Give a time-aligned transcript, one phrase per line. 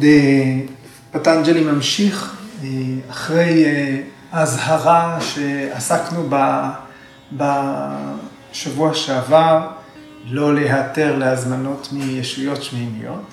[0.00, 0.08] טוב,
[1.10, 2.36] פטנג'לי ממשיך
[3.10, 3.64] אחרי
[4.32, 6.72] האזהרה שעסקנו בה
[7.32, 9.68] בשבוע שעבר,
[10.26, 13.24] לא להיעתר להזמנות מישויות שמימיות,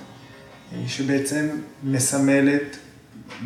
[0.88, 1.48] שבעצם
[1.84, 2.77] מסמלת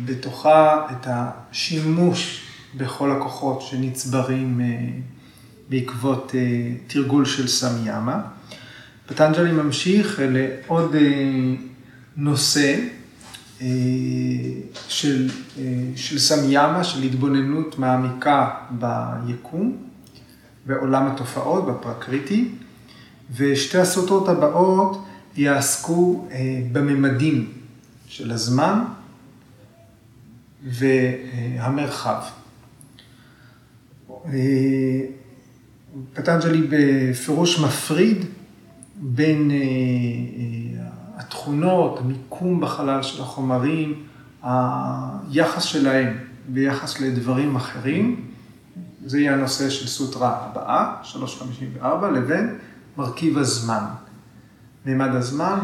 [0.04, 2.42] בתוכה את השימוש
[2.76, 4.60] בכל הכוחות שנצברים
[5.68, 6.34] בעקבות
[6.86, 8.20] תרגול של סמיאמה.
[9.06, 10.96] פטנג'לי ממשיך לעוד
[12.16, 12.76] נושא
[14.88, 15.28] של
[16.18, 18.50] סמיאמה, של התבוננות מעמיקה
[19.26, 19.76] ביקום,
[20.66, 22.48] בעולם התופעות, בפרקריטי,
[23.36, 25.04] ושתי הסוטרות הבאות
[25.36, 26.28] יעסקו
[26.72, 27.52] בממדים
[28.06, 28.84] של הזמן
[30.64, 32.22] והמרחב.
[36.14, 38.24] פטנג'לי בפירוש מפריד
[38.96, 39.50] בין
[41.32, 44.02] התכונות, המיקום בחלל של החומרים,
[44.42, 48.28] היחס שלהם ביחס לדברים אחרים,
[49.06, 52.58] זה יהיה הנושא של סוטרה הבאה, 354, לבין
[52.96, 53.84] מרכיב הזמן.
[54.86, 55.58] מימד הזמן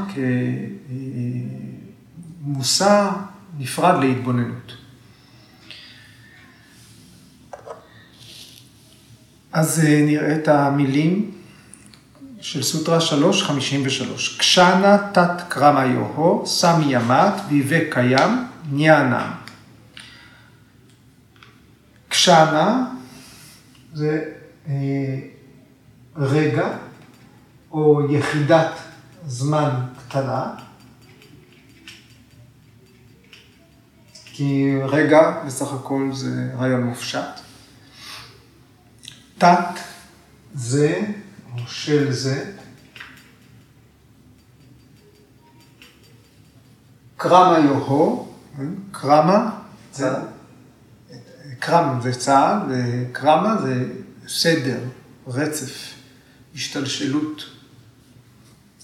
[2.44, 3.11] כמושא
[3.58, 4.77] נפרד להתבוננות.
[9.52, 11.30] אז נראה את המילים
[12.41, 14.39] של סוטרה 353.
[14.39, 19.34] קשנה תת קרמה יוהו, סמי ימת, ויבה קיים, ניאנה.
[22.08, 22.86] קשנה
[23.95, 24.25] זה
[24.69, 24.75] אה,
[26.17, 26.69] רגע
[27.72, 28.70] או יחידת
[29.27, 30.55] זמן קטנה,
[34.25, 37.41] כי רגע בסך הכל זה רעיון מופשט.
[39.39, 39.78] תת
[40.55, 41.00] זה
[41.63, 42.52] או של זה.
[47.17, 48.35] קרמה יוהו,
[48.91, 49.61] קרמה
[49.92, 50.08] זה,
[51.58, 53.85] קרם זה צעד, וקרמה זה
[54.29, 54.79] סדר,
[55.27, 55.95] רצף,
[56.55, 57.45] השתלשלות,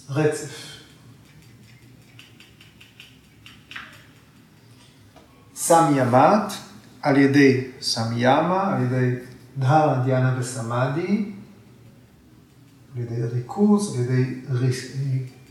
[0.09, 0.75] רצף.
[5.57, 6.53] סמי-ימת,
[7.03, 9.15] על ידי סמי-ימה, על ידי
[9.59, 11.33] דהרה, דיאנה וסמאדי,
[12.97, 14.41] על ידי ריכוז, על ידי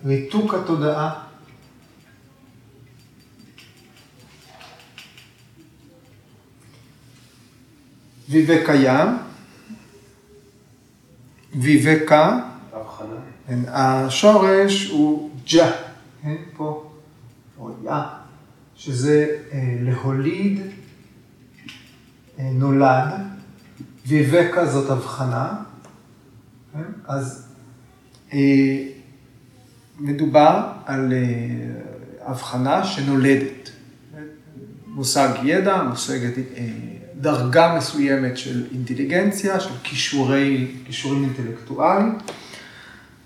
[0.06, 1.24] ריתוק התודעה.
[8.30, 9.08] ויבקיים,
[11.56, 12.40] ויבקה,
[13.68, 15.72] השורש הוא ג'ה,
[16.22, 16.92] כן, פה,
[17.60, 17.92] או יא,
[18.76, 19.38] שזה
[19.82, 20.62] להוליד,
[22.40, 23.12] נולד,
[24.08, 25.64] ויבקה זאת הבחנה.
[27.08, 27.48] אז
[28.34, 28.88] אה,
[30.00, 31.20] מדובר על אה,
[32.26, 33.70] הבחנה שנולדת.
[34.88, 36.70] מושג ידע, מושגת אה,
[37.16, 42.18] דרגה מסוימת של אינטליגנציה, של כישורי, כישורים אינטלקטואליים.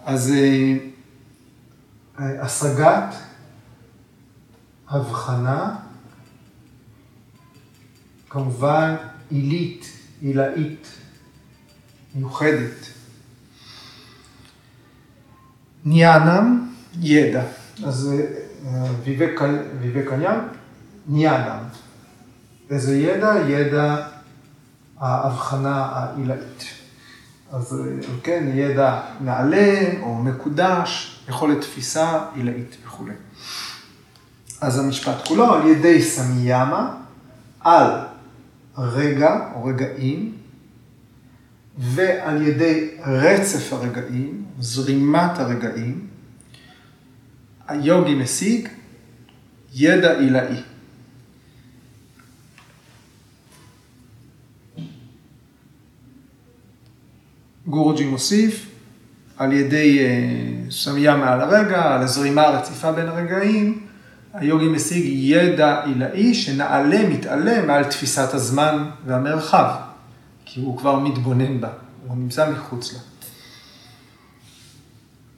[0.05, 0.33] אז
[2.17, 3.15] השגת
[4.89, 5.75] הבחנה,
[8.29, 8.95] כמובן
[9.29, 9.85] עילית,
[10.21, 10.87] עילאית,
[12.15, 12.97] מיוחדת.
[15.87, 16.67] ניאנם,
[17.01, 17.43] ידע.
[17.85, 18.13] אז
[19.81, 20.39] ויבקניין,
[21.07, 21.59] ניאנם.
[22.69, 23.33] איזה ידע?
[23.47, 24.07] ידע
[24.99, 26.63] ההבחנה העילאית.
[27.51, 27.75] אז
[28.23, 33.13] כן, ידע נעלה או מקודש, יכולת תפיסה עילאית וכולי.
[34.61, 36.95] אז המשפט כולו על ידי סמיאמה,
[37.59, 37.91] על
[38.77, 40.36] רגע או רגעים,
[41.77, 46.07] ועל ידי רצף הרגעים, זרימת הרגעים,
[47.67, 48.67] היוגי משיג
[49.73, 50.61] ידע עילאי.
[57.67, 58.65] גורג'י מוסיף,
[59.37, 59.99] על ידי
[60.71, 63.87] סמיה מעל הרגע, על הזרימה הרציפה בין הרגעים,
[64.33, 69.86] היוגי משיג ידע עילאי שנעלה, מתעלה מעל תפיסת הזמן והמרחב.
[70.57, 71.69] כי הוא כבר מתבונן בה,
[72.07, 72.99] הוא נמצא מחוץ לה.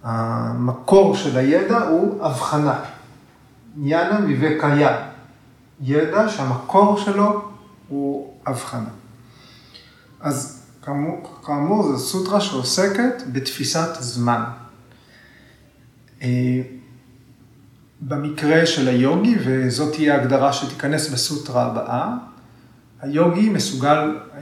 [0.04, 2.80] המקור של הידע הוא הבחנה.
[3.78, 5.10] יאנה ויבקיה.
[5.82, 7.42] ידע שהמקור שלו
[7.88, 8.90] הוא הבחנה.
[10.22, 14.44] אז כאמור, כאמור זו סוטרה שעוסקת בתפיסת זמן.
[16.22, 16.62] אה,
[18.02, 22.16] במקרה של היוגי, וזאת תהיה ההגדרה שתיכנס בסוטרה הבאה,
[23.02, 24.42] היוגי מסוגל אה,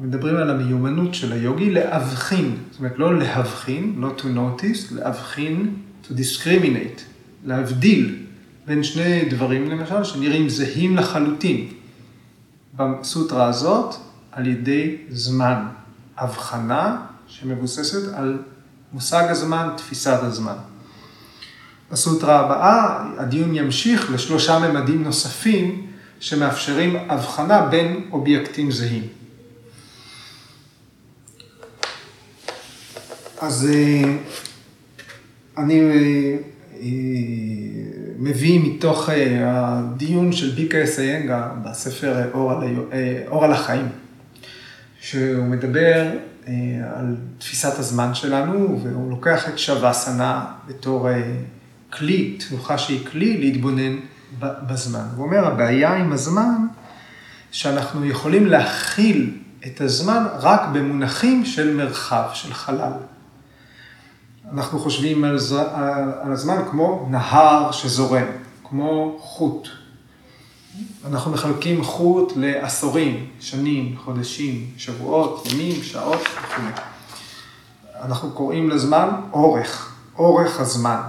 [0.00, 5.74] מדברים על המיומנות של היוגי להבחין, זאת אומרת לא להבחין, לא to notice, להבחין,
[6.04, 7.00] to discriminate,
[7.44, 8.16] להבדיל
[8.66, 11.68] בין שני דברים למשל, שנראים זהים לחלוטין.
[12.76, 13.94] בסוטרה הזאת,
[14.32, 15.62] על ידי זמן.
[16.18, 16.96] הבחנה
[17.26, 18.38] שמבוססת על
[18.92, 20.56] מושג הזמן, תפיסת הזמן.
[21.90, 25.86] בסוטרה הבאה הדיון ימשיך לשלושה ממדים נוספים
[26.20, 29.17] שמאפשרים הבחנה בין אובייקטים זהים.
[33.40, 34.16] אז אה,
[35.58, 36.36] אני אה,
[36.80, 36.86] אה,
[38.18, 39.08] מביא מתוך
[39.40, 42.30] הדיון של ביקה אסיינגה בספר
[43.28, 43.88] אור על החיים,
[45.00, 46.10] שהוא מדבר
[46.96, 51.08] על תפיסת הזמן שלנו, והוא לוקח את שווסנה בתור
[51.92, 53.96] כלי, תנוחה שהיא כלי להתבונן
[54.38, 55.04] בזמן.
[55.16, 56.66] הוא אומר, הבעיה עם הזמן,
[57.50, 62.92] שאנחנו יכולים להכיל את הזמן רק במונחים של מרחב, של חלל.
[64.52, 65.52] אנחנו חושבים על, ז...
[66.22, 68.26] על הזמן כמו נהר שזורם,
[68.64, 69.68] כמו חוט.
[71.06, 76.82] אנחנו מחלקים חוט לעשורים, שנים, חודשים, שבועות, ימים, שעות וכו'.
[78.02, 81.00] אנחנו קוראים לזמן אורך, אורך הזמן.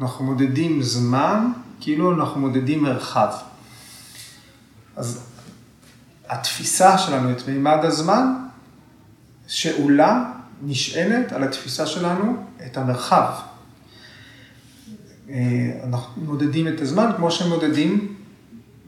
[0.00, 3.28] אנחנו מודדים זמן כאילו אנחנו מודדים מרחב.
[4.96, 5.26] אז
[6.28, 8.34] התפיסה שלנו את מימד הזמן,
[9.46, 10.31] שאולה
[10.62, 12.36] נשענת על התפיסה שלנו
[12.66, 13.30] את המרחב.
[15.30, 15.34] אה,
[15.84, 18.14] אנחנו מודדים את הזמן כמו שמודדים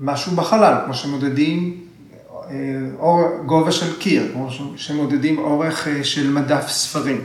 [0.01, 1.81] משהו בחלל, כמו שמודדים
[2.51, 2.55] אה,
[2.99, 7.21] אור, גובה של קיר, כמו שמודדים אורך אה, של מדף ספרים.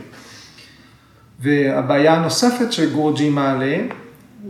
[1.40, 3.78] והבעיה הנוספת שגורג'י מעלה,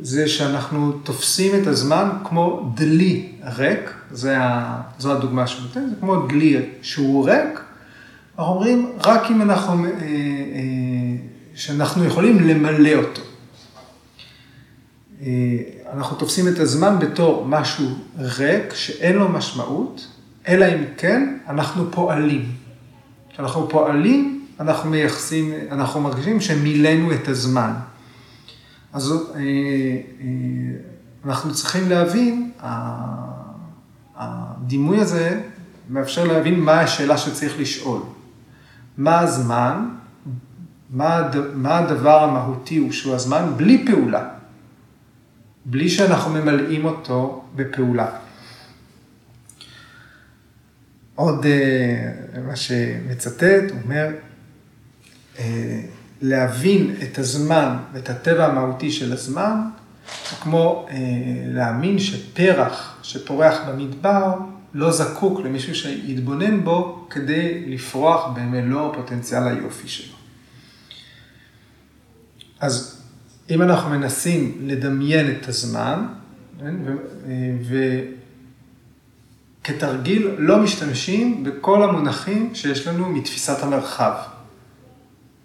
[0.01, 5.95] זה שאנחנו תופסים את הזמן כמו דלי ריק, זה ה, זו הדוגמה שהוא נותן, זה
[5.99, 7.59] כמו דלי שהוא ריק,
[8.39, 9.97] אנחנו אומרים רק אם אנחנו, אה, אה,
[11.55, 13.21] שאנחנו יכולים למלא אותו.
[15.21, 15.27] אה,
[15.93, 17.85] אנחנו תופסים את הזמן בתור משהו
[18.17, 20.07] ריק, שאין לו משמעות,
[20.47, 22.51] אלא אם כן אנחנו פועלים.
[23.29, 27.73] כשאנחנו פועלים, אנחנו מייחסים, אנחנו מרגישים שמילאנו את הזמן.
[28.93, 29.13] אז
[31.25, 32.51] אנחנו צריכים להבין,
[34.15, 35.41] הדימוי הזה
[35.89, 38.01] מאפשר להבין מה השאלה שצריך לשאול.
[38.97, 39.89] מה הזמן,
[40.89, 44.29] מה, מה הדבר המהותי הוא שהוא הזמן בלי פעולה,
[45.65, 48.07] בלי שאנחנו ממלאים אותו בפעולה.
[51.15, 54.07] עוד אה, מה שמצטט, הוא אומר,
[55.39, 55.81] אה,
[56.21, 59.61] להבין את הזמן ואת הטבע המהותי של הזמן,
[60.41, 60.95] כמו אה,
[61.45, 64.35] להאמין שפרח שפורח במדבר
[64.73, 70.15] לא זקוק למישהו שיתבונן בו כדי לפרוח במלוא פוטנציאל היופי שלו.
[72.59, 73.01] אז
[73.49, 76.07] אם אנחנו מנסים לדמיין את הזמן,
[76.59, 76.75] כן,
[79.61, 84.13] וכתרגיל לא משתמשים בכל המונחים שיש לנו מתפיסת המרחב.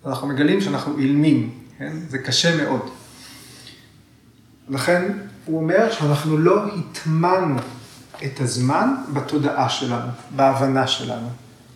[0.07, 1.97] אנחנו מגלים שאנחנו אילמים, כן?
[2.09, 2.91] זה קשה מאוד.
[4.69, 5.13] לכן
[5.45, 7.57] הוא אומר שאנחנו לא הטמנו
[8.25, 11.29] את הזמן בתודעה שלנו, בהבנה שלנו.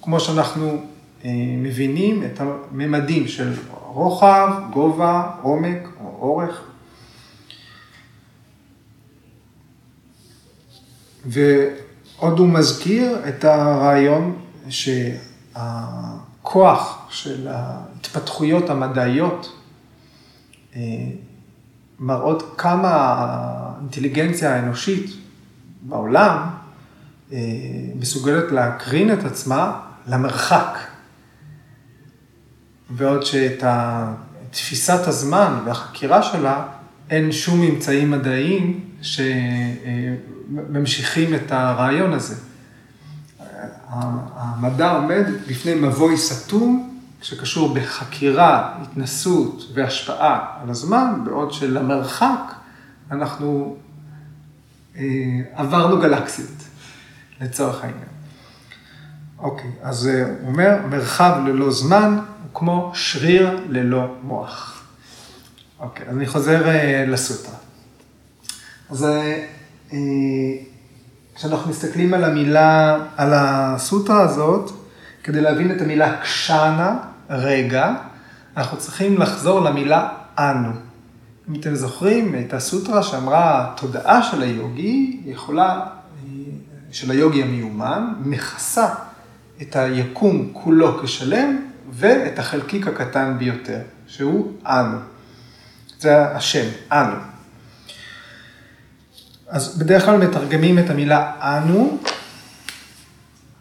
[0.03, 0.83] כמו שאנחנו
[1.25, 6.63] אה, מבינים את הממדים של רוחב, גובה, עומק או אורך.
[11.27, 14.39] ועוד הוא מזכיר את הרעיון
[15.57, 19.53] שהכוח של ההתפתחויות המדעיות
[20.77, 20.81] אה,
[21.99, 25.11] מראות כמה האינטליגנציה האנושית
[25.83, 26.49] בעולם
[27.33, 27.39] אה,
[27.95, 30.79] מסוגלת להקרין את עצמה למרחק.
[32.91, 33.65] בעוד שאת
[34.51, 36.67] תפיסת הזמן והחקירה שלה,
[37.11, 38.81] אין שום ממצאים מדעיים
[40.63, 42.35] שממשיכים את הרעיון הזה.
[43.89, 52.55] המדע עומד בפני מבוי סתום שקשור בחקירה, התנסות והשפעה על הזמן, בעוד שלמרחק
[53.11, 53.88] אנחנו אה,
[55.55, 56.63] עברנו גלקסיות,
[57.41, 58.09] לצורך העניין.
[59.39, 64.85] אוקיי, אז אה, הוא אומר, מרחב ללא זמן הוא כמו שריר ללא מוח.
[65.81, 67.55] אוקיי, אז אני חוזר אה, לסוטרה.
[68.91, 69.07] אז
[71.35, 74.71] כשאנחנו מסתכלים על המילה, על הסוטרה הזאת,
[75.23, 76.97] כדי להבין את המילה קשנה,
[77.31, 77.95] רגע,
[78.57, 80.88] אנחנו צריכים לחזור למילה אנו.
[81.49, 85.87] אם אתם זוכרים את הסוטרה שאמרה, התודעה של היוגי יכולה,
[86.93, 88.95] של היוגי המיומן, מכסה
[89.63, 94.99] את היקום כולו כשלם ואת החלקיק הקטן ביותר, שהוא אנו.
[96.01, 97.17] זה השם, אנו.
[99.49, 101.99] אז בדרך כלל מתרגמים את המילה אנו,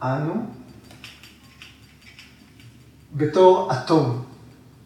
[0.04, 0.46] אנו,
[3.14, 4.24] בתור אטום.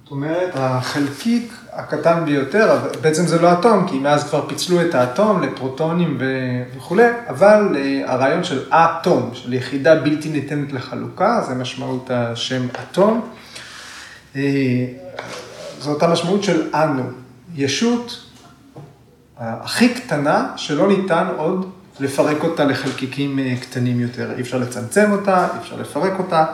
[0.04, 5.44] זאת אומרת, החלקיק הקטן ביותר, בעצם זה לא אטום, כי מאז כבר פיצלו את האטום
[5.44, 6.18] לפרוטונים
[6.78, 13.30] וכולי, אבל אה, הרעיון של אטום, של יחידה בלתי ניתנת לחלוקה, זה משמעות השם אטום.
[14.36, 14.42] אה,
[15.80, 17.04] זו אותה משמעות של אנו,
[17.56, 18.26] ישות
[19.38, 24.32] הכי קטנה שלא ניתן עוד לפרק אותה לחלקיקים אה, קטנים יותר.
[24.36, 26.46] אי אפשר לצמצם אותה, אי אפשר לפרק אותה.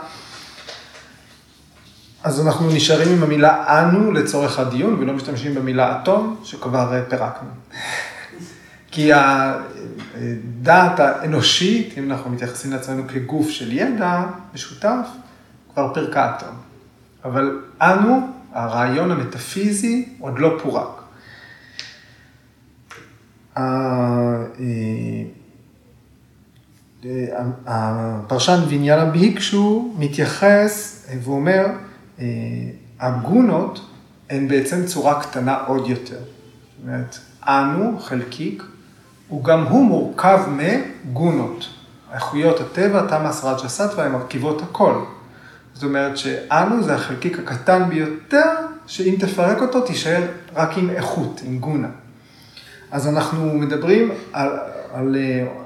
[2.28, 7.50] אז אנחנו נשארים עם המילה אנו לצורך הדיון, ולא משתמשים במילה אטום, שכבר אה, פירקנו.
[8.92, 15.08] כי הדעת האנושית, אם אנחנו מתייחסים לעצמנו כגוף של ידע משותף,
[15.74, 16.56] כבר פירקה אטום.
[17.26, 21.02] אבל אנו, הרעיון המטאפיזי, עוד לא פורק.
[23.58, 23.64] אה,
[27.66, 31.87] הפרשן ויניאלה ביקשו מתייחס ואומר, אה,
[33.00, 33.80] הגונות
[34.30, 36.20] הן בעצם צורה קטנה עוד יותר.
[36.20, 38.64] זאת אומרת, אנו, חלקיק,
[39.28, 41.68] הוא גם הוא מורכב מגונות.
[42.14, 45.04] איכויות הטבע, תמאס רג'ה סטווה, הן מרכיבות הכל.
[45.74, 48.50] זאת אומרת שאנו זה החלקיק הקטן ביותר,
[48.88, 50.24] שאם תפרק אותו תישאר
[50.56, 51.88] רק עם איכות, עם גונה.
[52.92, 54.50] אז אנחנו מדברים על,
[54.94, 55.16] על,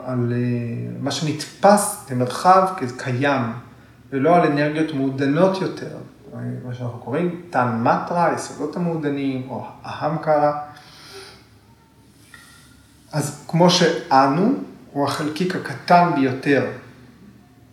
[0.05, 0.33] על
[1.01, 3.41] מה שנתפס כמרחב כקיים,
[4.11, 5.97] ולא על אנרגיות מעודנות יותר,
[6.63, 10.61] מה שאנחנו קוראים טן מטרה, יסודות המעודנים, או ההמקרה.
[13.11, 14.53] אז כמו שאנו
[14.91, 16.71] הוא החלקיק הקטן ביותר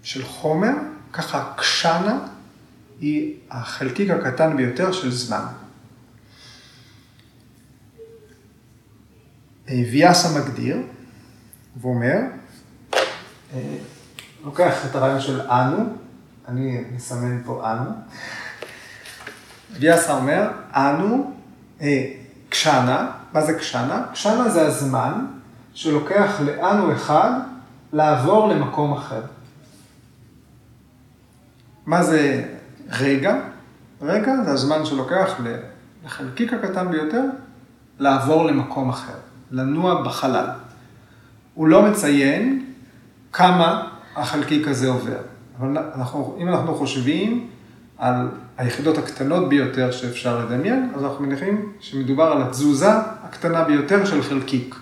[0.03, 0.73] של חומר,
[1.13, 2.19] ככה קשנה
[3.01, 5.45] היא החלקיק הקטן ביותר של זמן.
[9.67, 10.77] ויאסה מגדיר,
[11.81, 12.19] ואומר,
[13.55, 13.77] אה,
[14.45, 15.97] לוקח את הרעיון של אנו,
[16.49, 17.91] אני מסמן פה אנו,
[19.81, 21.33] ויאסה אומר, אנו,
[21.81, 22.05] אה,
[22.49, 24.03] קשנה, מה זה קשנה?
[24.13, 25.27] קשנה זה הזמן
[25.75, 27.31] שלוקח לאנו אחד
[27.93, 29.21] לעבור למקום אחר.
[31.87, 32.45] מה זה
[32.91, 33.37] רגע?
[34.03, 35.35] רגע זה הזמן שלוקח
[36.05, 37.23] לחלקיק הקטן ביותר
[37.99, 39.19] לעבור למקום אחר.
[39.51, 40.47] לנוע בחלל.
[41.55, 42.73] הוא לא מציין
[43.33, 45.19] כמה החלקיק הזה עובר.
[45.59, 47.51] אבל אנחנו, אם אנחנו חושבים
[47.99, 48.29] על
[48.59, 52.91] היחידות הקטנות ביותר שאפשר לדמיין, אז אנחנו מניחים שמדובר על התזוזה
[53.23, 54.75] הקטנה ביותר של חלקיק.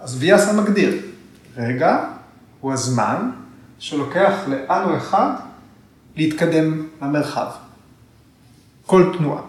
[0.00, 1.02] אז ויאסה מגדיר,
[1.56, 2.04] רגע
[2.60, 3.30] הוא הזמן
[3.78, 5.30] שלוקח לאנו אחד
[6.16, 7.48] להתקדם למרחב.
[8.86, 9.42] כל תנועה.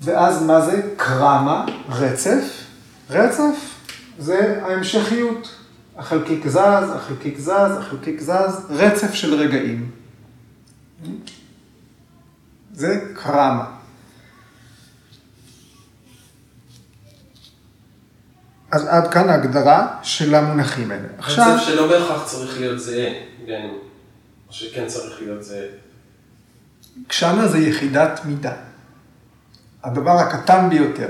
[0.00, 1.66] ואז מה זה קרמה?
[1.88, 2.64] רצף.
[3.10, 3.74] רצף
[4.18, 5.58] זה ההמשכיות.
[5.96, 6.58] החלקיק זז,
[6.94, 9.90] החלקיק זז, החלקיק זז, רצף של רגעים.
[12.72, 13.74] זה קרמה.
[18.70, 21.08] אז עד כאן ההגדרה של המונחים האלה.
[21.18, 21.54] עכשיו...
[21.54, 23.12] רצף שלא בהכרח צריך להיות זהה,
[23.46, 23.68] כן,
[24.48, 25.66] או שכן צריך להיות זהה.
[27.06, 28.52] קשנה זה יחידת מידה.
[29.84, 31.08] הדבר הקטן ביותר.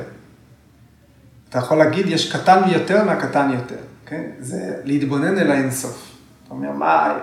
[1.49, 4.31] אתה יכול להגיד, יש קטן ביותר מהקטן יותר, כן?
[4.41, 6.17] זה להתבונן אל האינסוף.
[6.45, 7.19] אתה אומר, מה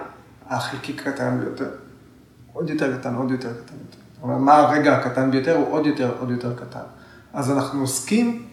[0.49, 1.69] החלקיק הקטן ביותר?
[2.53, 3.75] עוד יותר קטן, עוד יותר קטן
[4.21, 5.55] אומר, מה הרגע הקטן ביותר?
[5.55, 6.79] הוא עוד יותר, עוד יותר קטן.
[7.33, 8.45] אז אנחנו עוסקים,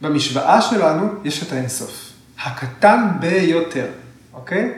[0.00, 2.12] במשוואה שלנו יש את האינסוף.
[2.44, 3.86] הקטן ביותר,
[4.34, 4.72] אוקיי?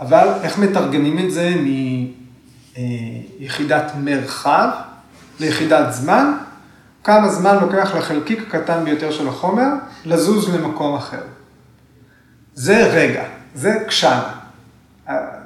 [0.00, 1.54] אבל איך מתרגמים את זה
[3.38, 4.68] מיחידת מרחב
[5.40, 6.36] ליחידת זמן?
[7.04, 9.68] כמה זמן לוקח לחלקיק הקטן ביותר של החומר
[10.04, 11.22] לזוז למקום אחר.
[12.54, 14.32] זה רגע, זה קשנה,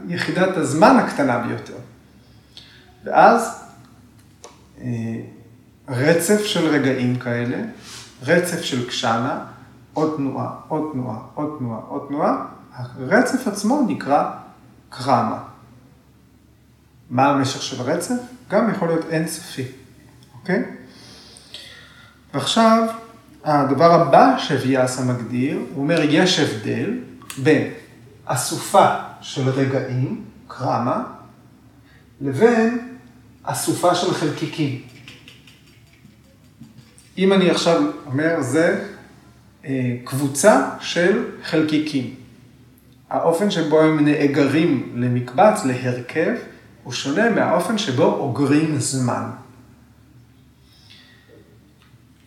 [0.08, 1.74] יחידת הזמן הקטנה ביותר.
[3.04, 3.64] ואז
[4.80, 4.86] אה,
[5.88, 7.62] רצף של רגעים כאלה,
[8.22, 9.44] רצף של קשנה,
[9.94, 14.30] עוד תנועה, עוד תנועה, עוד תנועה, עוד תנועה, הרצף עצמו נקרא
[14.88, 15.42] קרמה.
[17.10, 18.20] מה המשך של הרצף?
[18.50, 19.64] גם יכול להיות אינסופי,
[20.34, 20.64] אוקיי?
[22.34, 22.88] ועכשיו,
[23.44, 26.98] הדבר הבא שוויאסה מגדיר, הוא אומר, יש הבדל
[27.38, 27.72] בין
[28.24, 28.86] אסופה
[29.20, 31.02] של רגעים, קרמה,
[32.20, 32.89] לבין
[33.52, 34.82] אסופה של חלקיקים.
[37.18, 38.84] אם אני עכשיו אומר, זה
[39.64, 42.14] אה, קבוצה של חלקיקים.
[43.10, 46.34] האופן שבו הם נאגרים למקבץ, להרכב,
[46.84, 49.30] הוא שונה מהאופן שבו אוגרים זמן.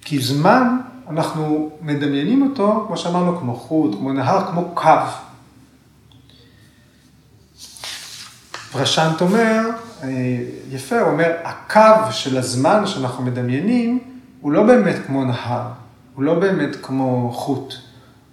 [0.02, 0.78] כי זמן
[1.10, 4.90] אנחנו מדמיינים אותו, כמו שאמרנו, כמו חוט, כמו נהר, כמו קו.
[8.72, 9.70] פרשנט אומר,
[10.72, 14.00] יפה, הוא אומר, הקו של הזמן שאנחנו מדמיינים,
[14.42, 15.68] הוא לא באמת כמו נהר,
[16.16, 17.74] הוא לא באמת כמו חוט.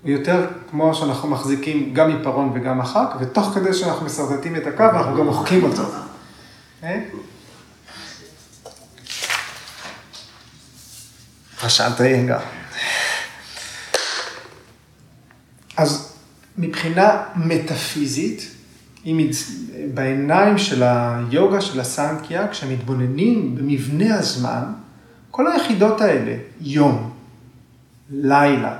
[0.02, 4.84] הוא יותר כמו שאנחנו מחזיקים גם עיפרון וגם מחק, ותוך כדי שאנחנו משרטטים את הקו,
[4.84, 5.82] אנחנו גם מוחקים אותו.
[6.84, 7.00] אה?
[11.60, 12.38] פרשנט רגע.
[15.76, 16.12] אז
[16.58, 18.50] מבחינה מטאפיזית,
[19.06, 19.30] אם
[19.94, 24.64] בעיניים של היוגה, של הסנקיה, כשמתבוננים במבנה הזמן,
[25.30, 27.10] כל היחידות האלה, יום,
[28.10, 28.76] לילה,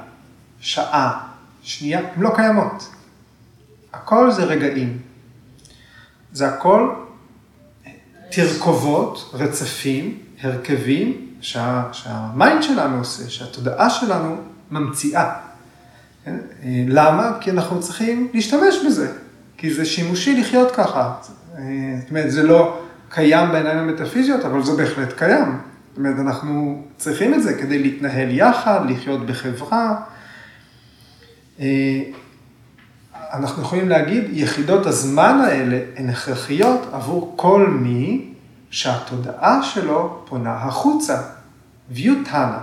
[0.60, 1.28] שעה,
[1.62, 2.88] שנייה, הן לא קיימות.
[3.92, 4.98] הכל זה רגעים.
[6.32, 6.94] זה הכל
[8.30, 14.36] תרכובות, רצפים, הרכבים, שה, שהמיינד שלנו עושה, שהתודעה שלנו
[14.70, 15.34] ממציאה.
[16.24, 16.36] כן?
[16.88, 17.32] למה?
[17.40, 19.12] כי אנחנו צריכים להשתמש בזה,
[19.60, 21.12] כי זה שימושי לחיות ככה.
[22.00, 25.58] זאת אומרת, זה לא קיים בעיניים המטאפיזיות, אבל זה בהחלט קיים.
[25.88, 30.00] זאת אומרת, אנחנו צריכים את זה כדי להתנהל יחד, לחיות בחברה.
[33.32, 38.32] אנחנו יכולים להגיד, יחידות הזמן האלה הן הכרחיות עבור כל מי
[38.70, 41.22] שהתודעה שלו פונה החוצה.
[41.90, 42.58] ויוטנה,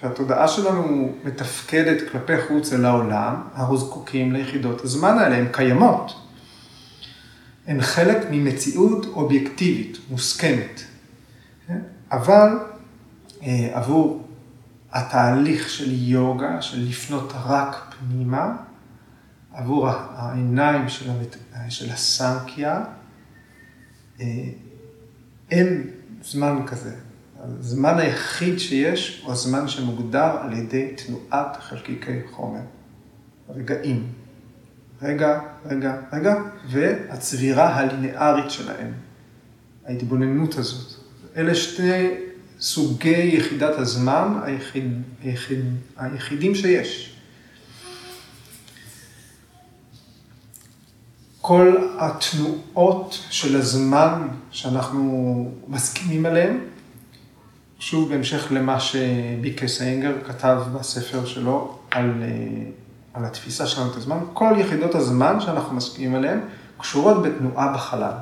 [0.00, 6.25] שהתודעה שלנו מתפקדת כלפי חוץ אל העולם, אנחנו זקוקים ליחידות הזמן האלה, הן קיימות.
[7.66, 10.80] הן חלק ממציאות אובייקטיבית, מוסכמת.
[12.10, 12.58] אבל
[13.42, 14.28] אה, עבור
[14.92, 18.56] התהליך של יוגה, של לפנות רק פנימה,
[19.52, 21.36] עבור העיניים של, המת...
[21.68, 22.84] של הסנקיה,
[24.20, 24.26] אה,
[25.50, 25.90] אין
[26.22, 26.94] זמן כזה.
[27.38, 32.60] הזמן היחיד שיש הוא הזמן שמוגדר על ידי תנועת חלקיקי חומר.
[33.48, 34.12] רגעים.
[35.06, 36.34] רגע, רגע, רגע,
[36.68, 38.92] והצבירה הלינארית שלהם.
[39.86, 41.00] ההתבוננות הזאת.
[41.36, 42.14] אלה שתי
[42.60, 45.64] סוגי יחידת הזמן היחיד, היחיד,
[45.96, 47.16] היחידים שיש.
[51.40, 56.58] כל התנועות של הזמן שאנחנו מסכימים עליהן,
[57.78, 62.22] שוב בהמשך למה שביקי סיינגר כתב בספר שלו על,
[63.16, 66.40] על התפיסה שלנו את הזמן, כל יחידות הזמן שאנחנו מסכימים עליהן
[66.78, 68.12] קשורות בתנועה בחלל.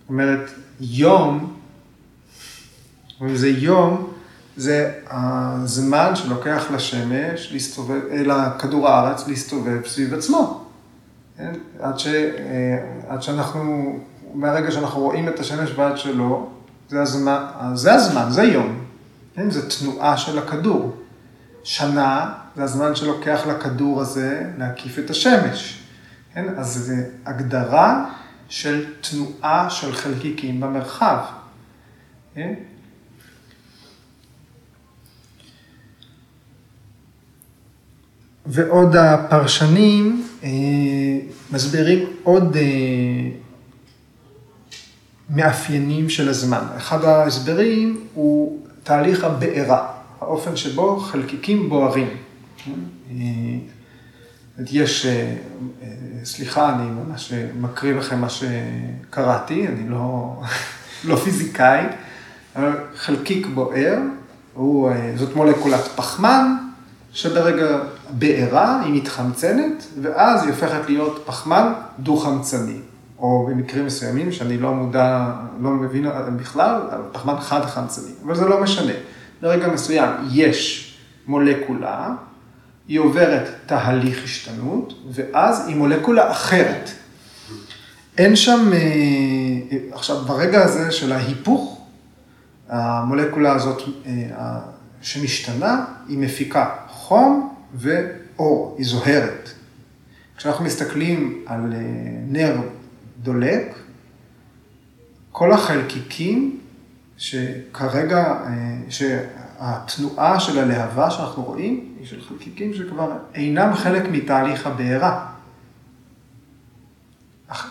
[0.00, 1.54] זאת אומרת, יום,
[3.22, 4.12] אם זה יום,
[4.56, 10.64] זה הזמן שלוקח לשמש להסתובב, לכדור הארץ להסתובב סביב עצמו.
[11.36, 11.52] כן?
[11.80, 12.06] עד, ש,
[13.08, 13.98] עד שאנחנו,
[14.34, 16.48] מהרגע שאנחנו רואים את השמש ועד שלא,
[16.88, 18.78] זה הזמן, זה הזמן, זה יום.
[19.34, 19.50] כן?
[19.50, 21.03] זה תנועה של הכדור.
[21.64, 25.82] שנה זה הזמן שלוקח לכדור הזה להקיף את השמש.
[26.34, 26.44] כן?
[26.58, 28.10] אז זה הגדרה
[28.48, 31.18] של תנועה של חלקיקים במרחב.
[32.34, 32.54] כן?
[38.46, 40.48] ועוד הפרשנים אה,
[41.52, 42.62] מסבירים עוד אה,
[45.30, 46.64] מאפיינים של הזמן.
[46.76, 49.93] אחד ההסברים הוא תהליך הבעירה,
[50.24, 52.08] האופן שבו חלקיקים בוערים.
[53.10, 53.14] אה,
[54.70, 55.06] יש,
[56.24, 60.36] סליחה, אני ממש מקריא לכם מה שקראתי, אני לא,
[61.08, 61.84] לא פיזיקאי,
[62.56, 63.98] אבל חלקיק בוער,
[64.54, 66.56] הוא, זאת מולקולת פחמן,
[67.12, 67.78] שברגע
[68.10, 72.78] בעירה היא מתחמצנת, ואז היא הופכת להיות פחמן דו-חמצני.
[73.18, 76.06] או במקרים מסוימים שאני לא מודע, לא מבין
[76.36, 76.80] בכלל,
[77.12, 78.10] פחמן חד-חמצני.
[78.26, 78.92] אבל זה לא משנה.
[79.42, 80.90] ברגע מסוים יש
[81.26, 82.14] מולקולה,
[82.88, 86.90] היא עוברת תהליך השתנות, ואז היא מולקולה אחרת.
[88.18, 88.78] אין שם, אה,
[89.92, 91.86] עכשיו, ברגע הזה של ההיפוך,
[92.68, 94.60] המולקולה הזאת אה,
[95.02, 99.50] שמשתנה, היא מפיקה חום ואור, היא זוהרת.
[100.36, 101.78] כשאנחנו מסתכלים על אה,
[102.28, 102.56] נר
[103.22, 103.78] דולק,
[105.32, 106.60] כל החלקיקים
[107.24, 115.26] שכרגע, אה, שהתנועה של הלהבה שאנחנו רואים, היא של חלקיקים שכבר אינם חלק מתהליך הבעירה.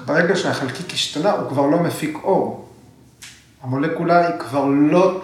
[0.06, 2.70] ברגע שהחלקיק השתנה, הוא כבר לא מפיק אור.
[3.62, 5.22] המולקולה היא כבר לא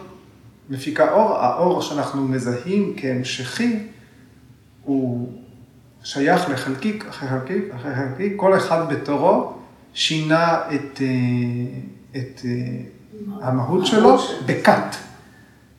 [0.70, 3.80] מפיקה אור, האור שאנחנו מזהים כהמשכי,
[4.84, 5.34] הוא
[6.04, 9.54] שייך לחלקיק אחרי חלקיק אחרי חלקיק, כל אחד בתורו
[9.94, 11.08] שינה את, אה,
[12.16, 12.99] את אה,
[13.42, 14.96] המהות שלו בכת,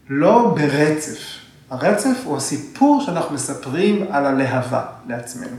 [0.09, 1.19] לא ברצף.
[1.71, 5.57] הרצף הוא הסיפור שאנחנו מספרים על הלהבה לעצמנו.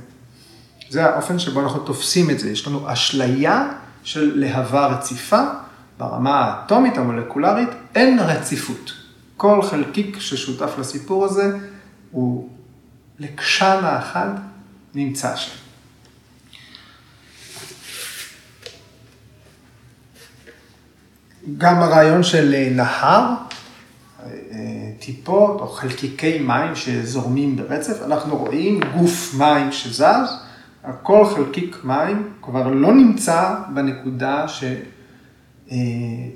[0.90, 2.50] זה האופן שבו אנחנו תופסים את זה.
[2.50, 3.72] יש לנו אשליה
[4.04, 5.42] של להבה רציפה,
[5.98, 8.94] ברמה האטומית, המולקולרית, אין רציפות.
[9.38, 11.58] כל חלקיק ששותף לסיפור הזה
[12.12, 12.50] הוא
[13.20, 14.32] לקשנה אחת
[14.96, 15.52] נמצא שם.
[21.58, 23.34] גם הרעיון של נהר,
[25.00, 30.30] טיפות או חלקיקי מים שזורמים ברצף, אנחנו רואים גוף מים שזז,
[31.04, 34.64] כל חלקיק מים כבר לא נמצא בנקודה ש...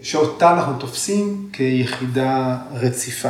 [0.01, 3.29] שאותה אנחנו תופסים כיחידה רציפה.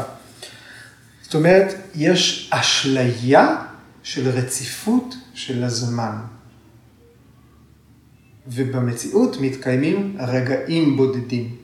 [1.21, 3.55] זאת אומרת, יש אשליה
[4.03, 6.15] של רציפות של הזמן.
[8.47, 11.55] ובמציאות מתקיימים רגעים בודדים.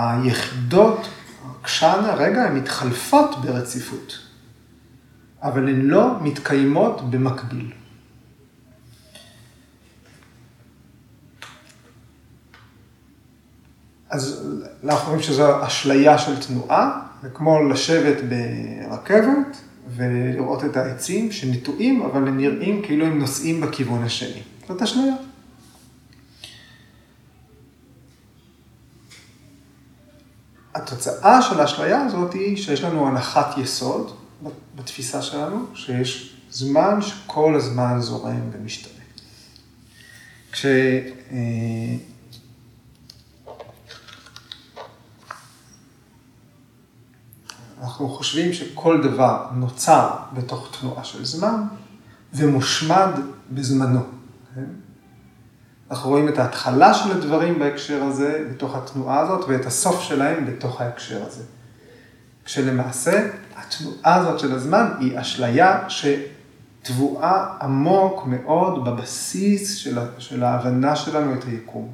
[0.00, 1.08] היחידות,
[1.62, 4.18] קשן הרגע, הן מתחלפות ברציפות,
[5.42, 7.72] אבל הן לא מתקיימות במקביל.
[14.10, 19.56] אז אנחנו רואים שזו אשליה של תנועה, זה כמו לשבת ברכבת
[19.96, 24.42] ולראות את העצים שנטועים, אבל הם נראים כאילו הם נוסעים בכיוון השני.
[24.68, 25.14] זאת אשליה.
[30.74, 34.16] התוצאה של האשליה הזאת היא שיש לנו הנחת יסוד
[34.76, 39.02] בתפיסה שלנו, שיש זמן שכל הזמן זורם ומשתנה.
[40.52, 40.66] כש...
[47.82, 51.62] אנחנו חושבים שכל דבר נוצר בתוך תנועה של זמן
[52.32, 53.10] ומושמד
[53.50, 54.00] בזמנו.
[54.54, 54.64] כן?
[55.90, 60.80] אנחנו רואים את ההתחלה של הדברים בהקשר הזה, בתוך התנועה הזאת, ואת הסוף שלהם בתוך
[60.80, 61.42] ההקשר הזה.
[62.44, 71.34] כשלמעשה, התנועה הזאת של הזמן היא אשליה שטבועה עמוק מאוד בבסיס של, של ההבנה שלנו
[71.34, 71.88] את היקום.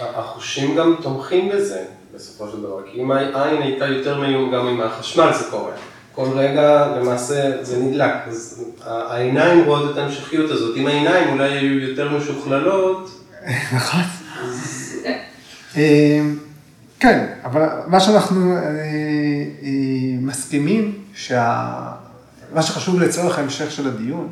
[0.00, 1.84] החושים גם תומכים בזה.
[2.14, 5.72] בסופו של דבר, כי אם העין הייתה יותר מיום, גם עם החשמל זה קורה.
[6.12, 10.76] כל רגע למעשה זה נדלק, אז העיניים רואות את ההמשכיות הזאת.
[10.76, 13.15] אם העיניים אולי היו יותר משוכללות...
[13.46, 14.00] נכון.
[15.76, 16.38] אמ,
[17.00, 18.68] כן, אבל מה שאנחנו אה, אה,
[20.20, 21.04] מסכימים,
[22.54, 24.28] מה שחשוב לצורך ההמשך של הדיון,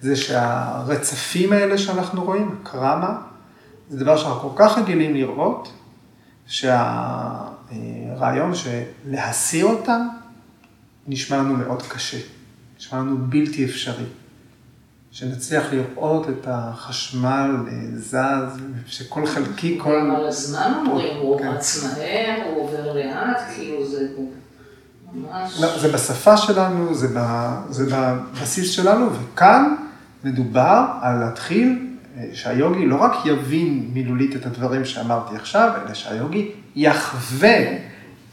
[0.00, 3.20] זה שהרצפים האלה שאנחנו רואים, קרמה,
[3.90, 5.72] זה דבר שאנחנו כל כך רגילים לראות,
[6.46, 6.92] שהרעיון
[8.54, 10.08] שלהסיר אותם
[11.06, 12.18] נשמע לנו מאוד קשה,
[12.78, 14.04] נשמע לנו בלתי אפשרי.
[15.14, 17.56] שנצליח לראות את החשמל
[17.96, 19.94] זז, שכל חלקי, כל...
[20.16, 21.48] על הזמן אומרים, הוא כן.
[21.48, 24.06] רץ מהר, הוא עובר לאט, כאילו זה
[25.12, 25.60] ממש...
[25.60, 29.74] לא, זה בשפה שלנו, זה, ב, זה בבסיס שלנו, וכאן
[30.24, 31.86] מדובר על להתחיל
[32.32, 37.58] שהיוגי לא רק יבין מילולית את הדברים שאמרתי עכשיו, אלא שהיוגי יחווה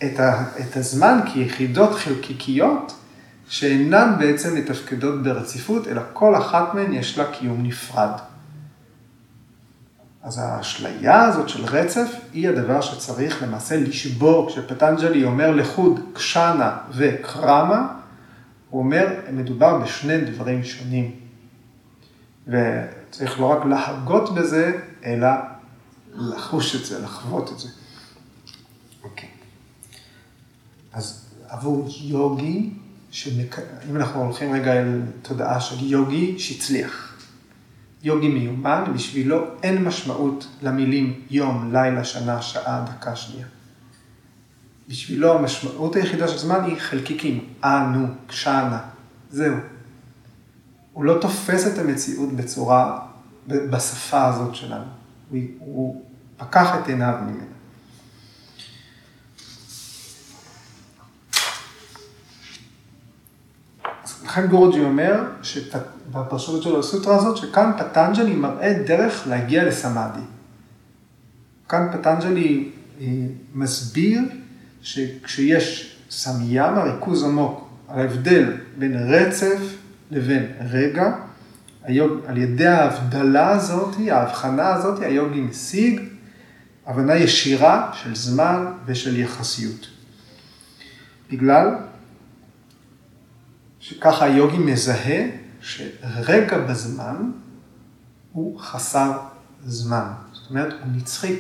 [0.04, 2.94] את, ה, את הזמן כיחידות חלקיקיות
[3.52, 8.12] שאינן בעצם מתפקדות ברציפות, אלא כל אחת מהן יש לה קיום נפרד.
[10.24, 14.50] אז האשליה הזאת של רצף היא הדבר שצריך למעשה לשבור.
[14.50, 17.88] כשפטנג'לי אומר לחוד קשנה וקרמה,
[18.70, 21.12] הוא אומר, מדובר בשני דברים שונים.
[22.48, 25.30] וצריך לא רק להגות בזה, אלא
[26.16, 27.70] לחוש את זה, לחוות את זה.
[29.04, 29.30] אוקיי.
[30.94, 32.70] אז עבור יוגי,
[33.12, 33.60] שמק...
[33.90, 37.18] אם אנחנו הולכים רגע אל תודעה של יוגי שהצליח.
[38.04, 43.46] יוגי מיומן, בשבילו אין משמעות למילים יום, לילה, שנה, שעה, דקה, שנייה.
[44.88, 48.82] בשבילו המשמעות היחידה של זמן היא חלקיקים, אנו, קשנה,
[49.30, 49.56] זהו.
[50.94, 53.00] הוא לא תופס את המציאות בצורה,
[53.48, 54.86] בשפה הזאת שלנו.
[55.30, 56.06] הוא, הוא
[56.38, 57.44] פקח את עיניו ממנה.
[64.32, 65.24] לכן גורג'י אומר,
[66.12, 70.22] בפרשנות שלו לסוטרה הזאת, שכאן פטנג'לי מראה דרך להגיע לסמאדי.
[71.70, 72.70] כאן פטנג'לי
[73.02, 73.08] אה,
[73.56, 74.22] מסביר
[74.82, 79.58] שכשיש סמיימה, ריכוז עמוק, ההבדל בין רצף
[80.12, 81.14] לבין רגע,
[81.84, 86.02] היוג, על ידי ההבדלה הזאת, ההבחנה הזאת, היוגי משיג
[86.86, 89.88] הבנה ישירה של זמן ושל יחסיות.
[91.32, 91.76] בגלל
[93.82, 95.28] שככה היוגי מזהה
[95.62, 97.32] שרגע בזמן
[98.32, 99.12] הוא חסר
[99.64, 100.12] זמן.
[100.34, 101.40] זאת אומרת, הוא נצחי.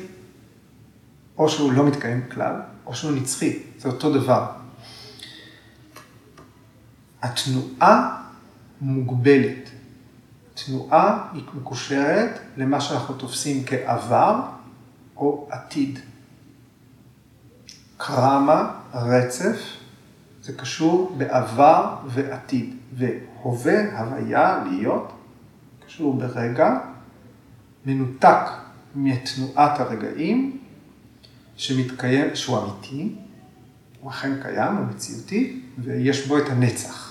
[1.38, 4.52] או שהוא לא מתקיים כלל, או שהוא נצחי, זה אותו דבר.
[7.22, 8.24] התנועה
[8.82, 9.70] מוגבלת.
[10.54, 14.42] תנועה היא מקושרת למה שאנחנו תופסים כעבר
[15.18, 16.00] או עתיד.
[17.98, 19.58] קרמה, רצף,
[20.42, 22.76] זה קשור בעבר ועתיד.
[22.94, 25.12] והווה, הוויה, להיות,
[25.86, 26.78] קשור ברגע,
[27.86, 28.38] מנותק
[28.96, 30.58] מתנועת הרגעים,
[31.56, 33.16] שמתקיים, שהוא אמיתי,
[34.02, 37.11] הוא אכן קיים, הוא מציאותי, ויש בו את הנצח.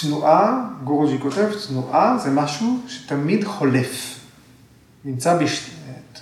[0.00, 4.20] תנועה, גורוג'י כותב, תנועה זה משהו שתמיד חולף.
[5.04, 5.70] נמצא בש...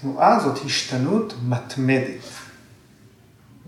[0.00, 2.20] תנועה זאת השתנות מתמדת.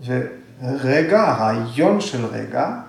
[0.05, 2.81] ורגע, הרעיון של רגע,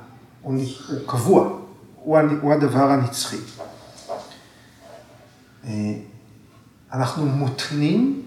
[0.43, 0.55] הוא,
[0.89, 1.59] הוא קבוע,
[1.97, 3.37] הוא, הוא הדבר הנצחי.
[5.65, 5.95] אה,
[6.93, 8.23] אנחנו מותנים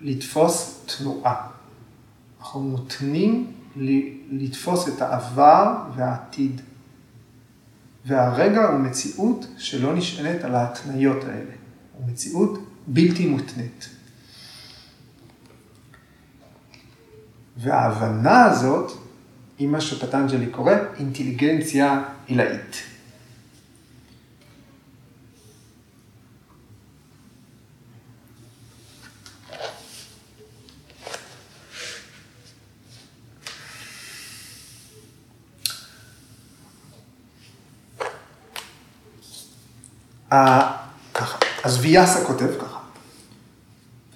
[0.00, 1.46] לתפוס תנועה.
[2.40, 3.52] אנחנו מותנים
[4.30, 6.60] לתפוס את העבר והעתיד.
[8.06, 11.52] והרגע הוא מציאות שלא נשענת על ההתניות האלה.
[11.92, 13.88] הוא מציאות בלתי מותנית.
[17.56, 18.92] וההבנה הזאת
[19.58, 22.93] היא מה שפטנג'לי קורא אינטליגנציה עילאית.
[41.14, 42.78] ככה, אז ויאסה כותב ככה.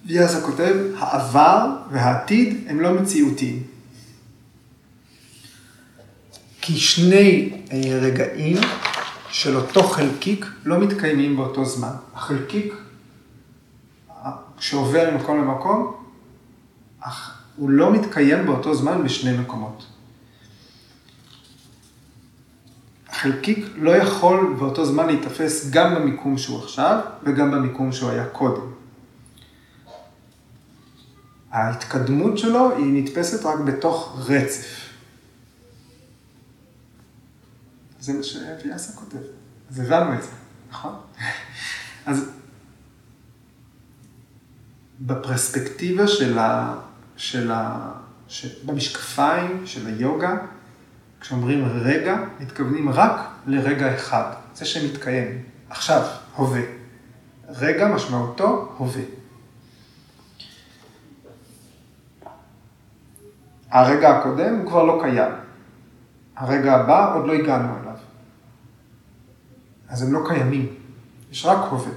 [0.07, 3.62] ויאסה כותב, העבר והעתיד הם לא מציאותיים.
[6.61, 8.57] כי שני אה, רגעים
[9.31, 11.92] של אותו חלקיק לא מתקיימים באותו זמן.
[12.14, 12.74] החלקיק
[14.59, 15.94] שעובר ממקום למקום,
[17.57, 19.87] הוא לא מתקיים באותו זמן בשני מקומות.
[23.18, 28.72] חלקיק לא יכול באותו זמן להיתפס גם במיקום שהוא עכשיו וגם במיקום שהוא היה קודם.
[31.50, 34.88] ההתקדמות שלו היא נתפסת רק בתוך רצף.
[38.00, 39.18] זה מה שאביאסה כותב.
[39.70, 40.31] אז הבנו את זה,
[40.70, 40.94] נכון?
[42.07, 42.31] אז
[45.00, 46.74] בפרספקטיבה של ה...
[47.16, 47.92] של ה...
[48.64, 50.37] במשקפיים של היוגה,
[51.20, 56.02] כשאומרים רגע, מתכוונים רק לרגע אחד, זה שמתקיים, עכשיו,
[56.37, 56.61] הווה.
[57.48, 59.02] רגע משמעותו הווה.
[63.70, 65.33] הרגע הקודם הוא כבר לא קיים.
[66.37, 67.96] הרגע הבא עוד לא הגענו אליו.
[69.88, 70.74] אז הם לא קיימים,
[71.31, 71.92] יש רק הווה.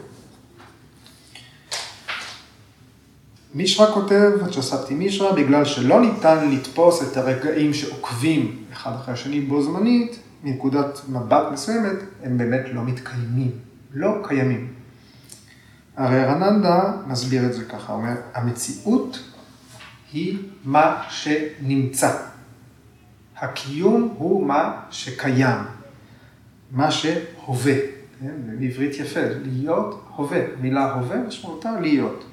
[3.53, 9.61] מישרא כותב, צ'ספתי מישרא, בגלל שלא ניתן לתפוס את הרגעים שעוקבים אחד אחרי השני בו
[9.61, 13.51] זמנית, מנקודת מבט מסוימת, הם באמת לא מתקיימים,
[13.93, 14.73] לא קיימים.
[15.97, 19.19] הרי רננדה מסביר את זה ככה, אומר, המציאות
[20.13, 22.17] היא מה שנמצא.
[23.37, 25.57] הקיום הוא מה שקיים,
[26.71, 27.75] מה שהווה.
[28.21, 28.31] כן?
[28.59, 30.39] בעברית יפה, להיות הווה.
[30.61, 32.23] מילה הווה משמעותה להיות.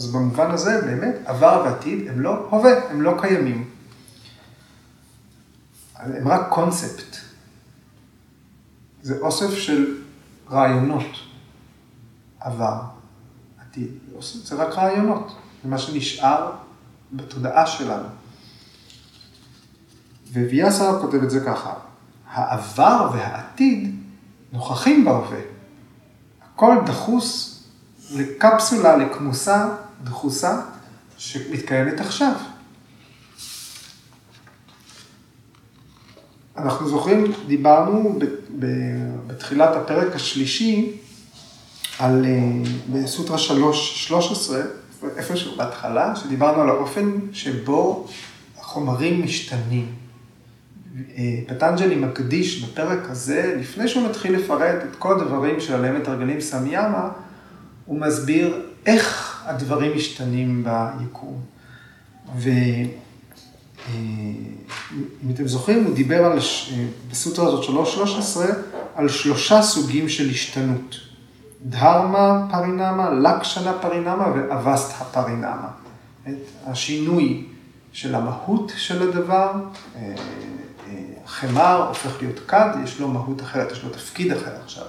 [0.00, 3.70] אז במובן הזה, באמת, עבר ועתיד הם לא הווה, הם לא קיימים.
[5.96, 7.16] הם רק קונספט.
[9.02, 10.02] זה אוסף של
[10.50, 11.06] רעיונות,
[12.40, 12.80] עבר,
[13.60, 13.90] עתיד.
[14.20, 16.52] זה רק רעיונות, זה מה שנשאר
[17.12, 18.08] בתודעה שלנו.
[20.32, 21.74] וויאסר כותב את זה ככה,
[22.30, 23.96] העבר והעתיד
[24.52, 25.40] נוכחים בהווה.
[26.44, 27.62] הכל דחוס
[28.10, 29.68] לקפסולה, לכמוסה
[30.04, 30.60] דחוסה
[31.18, 32.32] שמתקיימת עכשיו.
[36.56, 38.18] אנחנו זוכרים, דיברנו
[39.26, 40.92] בתחילת הפרק השלישי
[41.98, 44.60] על, אה, בסוטרה 3, 13,
[45.16, 48.06] איפשהו בהתחלה, שדיברנו על האופן שבו
[48.58, 49.94] החומרים משתנים.
[51.16, 57.08] אה, פטנג'לי מקדיש בפרק הזה, לפני שהוא מתחיל לפרט את כל הדברים שעליהם מתרגלים סמיאמה,
[57.86, 60.66] הוא מסביר איך הדברים משתנים
[60.98, 61.40] ביקום.
[62.36, 62.88] ואם
[63.88, 68.40] אה, אתם זוכרים, הוא דיבר על, אה, בסוטרה הזאת 3.13,
[68.94, 70.96] על שלושה סוגים של השתנות.
[71.62, 75.68] דהרמה פרינמה, לקשנה פרינמה ואבסטה פרינמה.
[76.66, 77.46] השינוי
[77.92, 79.52] של המהות של הדבר,
[79.96, 80.14] אה,
[81.26, 84.84] חמר הופך להיות כד, יש לו מהות אחרת, יש לו תפקיד אחר עכשיו.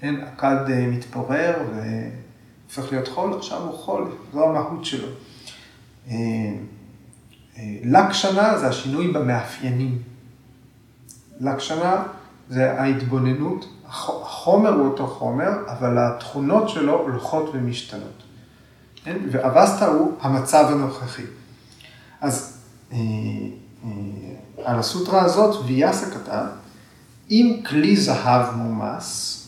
[0.00, 1.54] כן, הכד מתפורר
[2.66, 5.08] הופך להיות חול, עכשיו הוא חול, זו המהות שלו.
[6.08, 6.14] אה,
[7.58, 10.02] אה, לקשנה זה השינוי במאפיינים.
[11.40, 12.02] לקשנה
[12.48, 18.22] זה ההתבוננות, החומר הוא אותו חומר, אבל התכונות שלו הולכות ומשתנות.
[19.04, 19.16] כן?
[19.30, 21.22] ואבסטה הוא המצב הנוכחי.
[22.20, 22.58] אז
[22.92, 22.98] אה,
[24.64, 26.44] על הסוטרה הזאת ויאסה כתב,
[27.30, 29.42] אם כלי זהב מומס,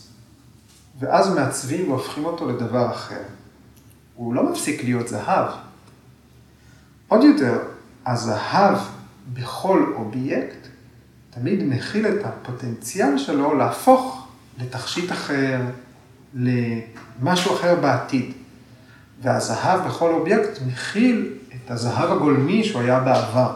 [0.99, 3.21] ואז מעצבים והופכים אותו לדבר אחר,
[4.15, 5.47] הוא לא מפסיק להיות זהב.
[7.07, 7.59] עוד יותר,
[8.05, 8.77] הזהב
[9.33, 10.67] בכל אובייקט
[11.29, 15.61] תמיד מכיל את הפוטנציאל שלו להפוך לתכשיט אחר,
[16.33, 18.33] למשהו אחר בעתיד.
[19.21, 23.55] והזהב בכל אובייקט מכיל את הזהב הגולמי שהוא היה בעבר.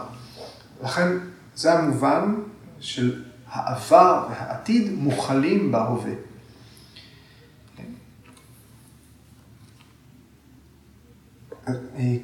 [0.82, 1.08] לכן
[1.54, 2.34] זה המובן
[2.80, 6.12] של העבר והעתיד מוכלים בהווה.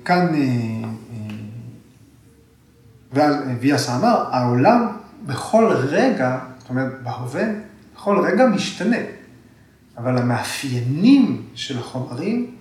[0.05, 1.35] כאן, אה, אה,
[3.13, 4.87] ואז ויאסה אמר, העולם
[5.27, 7.45] בכל רגע, זאת אומרת בהווה,
[7.95, 8.97] בכל רגע משתנה,
[9.97, 12.55] אבל המאפיינים של החומרים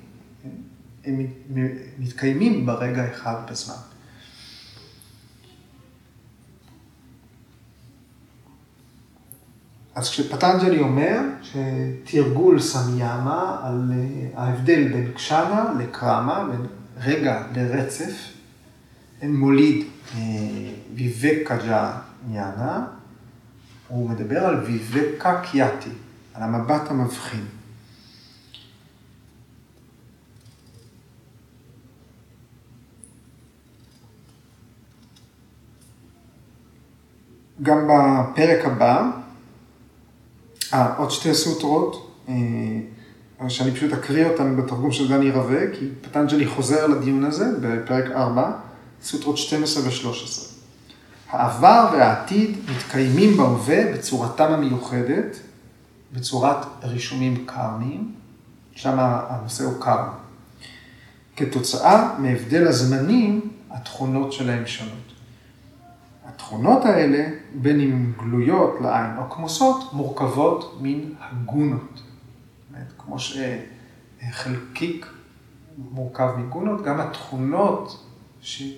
[1.06, 1.28] הם
[2.00, 3.89] מתקיימים ברגע אחד בזמן.
[10.00, 16.66] אז כשפטנג'לי אומר שתרגול סמיאמה על אה, ההבדל בין קשנה לקרמה, בין
[17.04, 18.14] רגע לרצף,
[19.24, 19.86] מוליד
[20.16, 20.20] אה,
[20.96, 21.92] ויבקה ג'ה
[23.88, 25.90] הוא מדבר על ויבקה קיאטי,
[26.34, 27.46] על המבט המבחין.
[37.62, 39.19] גם בפרק הבא,
[40.74, 46.48] אה, עוד שתי סוטרות, אה, שאני פשוט אקריא אותן בתרגום של דני רווה, כי פטנג'לי
[46.48, 48.52] חוזר לדיון הזה בפרק 4,
[49.04, 50.50] סוטרות 12 ו-13.
[51.30, 55.38] העבר והעתיד מתקיימים בהווה בצורתם המיוחדת,
[56.14, 58.12] בצורת רישומים קרמיים,
[58.76, 60.14] שם הנושא הוא קרמה.
[61.36, 65.14] כתוצאה מהבדל הזמנים, התכונות שלהם שונות.
[66.34, 72.02] התכונות האלה, בין אם גלויות לעין או כמוסות, מורכבות מן הגונות.
[72.98, 75.06] כמו שחלקיק
[75.92, 78.04] מורכב מגונות, גם התכונות
[78.42, 78.74] שהן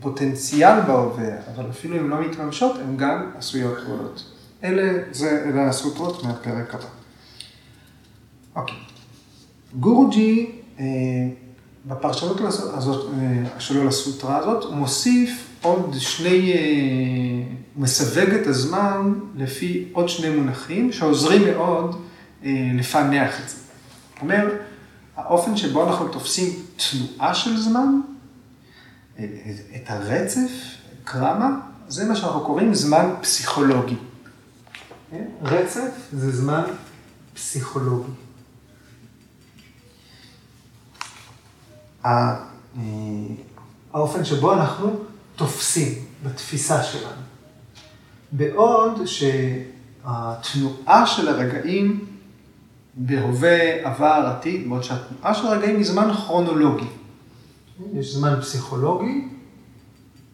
[0.00, 4.24] פוטנציאל בהווה, אבל אפילו אם לא מתממשות, הן גם עשויות גדולות.
[4.64, 6.84] אלה, זה, אלה הסוטרות מהפרק הבא.
[8.56, 8.76] אוקיי.
[9.80, 10.84] גורג'י, אה,
[11.86, 16.58] בפרשנות הזאת, אה, שלו לסוטרה הזאת, מוסיף עוד שני, אה,
[17.76, 22.02] מסווג את הזמן לפי עוד שני מונחים שעוזרים מאוד
[22.44, 23.56] אה, לפענח את זה.
[23.56, 24.52] זאת אומרת,
[25.16, 28.00] האופן שבו אנחנו תופסים תנועה של זמן,
[29.18, 29.24] אה,
[29.76, 30.50] את הרצף,
[31.04, 33.96] קרמה, זה מה שאנחנו קוראים זמן פסיכולוגי.
[35.42, 36.62] רצף זה זמן
[37.34, 38.12] פסיכולוגי.
[43.92, 45.07] האופן שבו אנחנו
[45.38, 47.22] תופסים בתפיסה שלנו.
[48.32, 52.04] בעוד שהתנועה של הרגעים
[52.94, 56.86] בהווה, עבר, עתיד, בעוד שהתנועה של הרגעים היא זמן כרונולוגי.
[57.94, 59.28] יש זמן פסיכולוגי,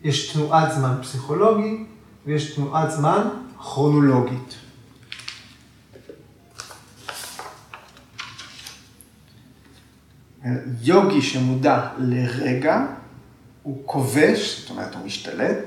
[0.02, 1.84] יש תנועת זמן פסיכולוגי
[2.26, 4.54] ויש תנועת זמן כרונולוגית.
[10.82, 12.86] יוגי שמודע לרגע,
[13.64, 15.58] הוא כובש, זאת אומרת, הוא משתלט,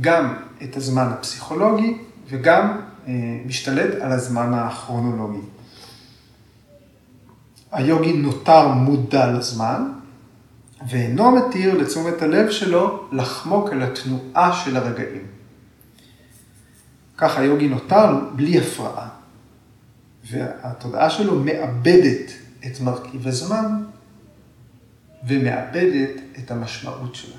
[0.00, 1.98] גם את הזמן הפסיכולוגי
[2.28, 3.12] וגם אה,
[3.46, 5.46] משתלט על הזמן הכרונולוגי.
[7.72, 9.92] היוגי נותר מודע לזמן,
[10.88, 15.26] ואינו מתיר לתשומת הלב שלו לחמוק אל התנועה של הרגעים.
[17.16, 19.08] ככה היוגי נותר בלי הפרעה,
[20.30, 22.32] והתודעה שלו מאבדת
[22.66, 23.82] את מרכיב הזמן
[25.26, 27.36] ומאבדת את המשמעות שלה.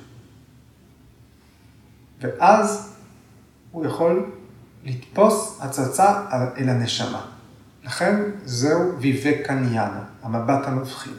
[2.22, 2.94] ואז
[3.72, 4.32] הוא יכול
[4.84, 6.26] לתפוס הצצה
[6.58, 7.26] אל הנשמה.
[7.84, 11.14] לכן זהו ויבקניאנה, המבט המבחין.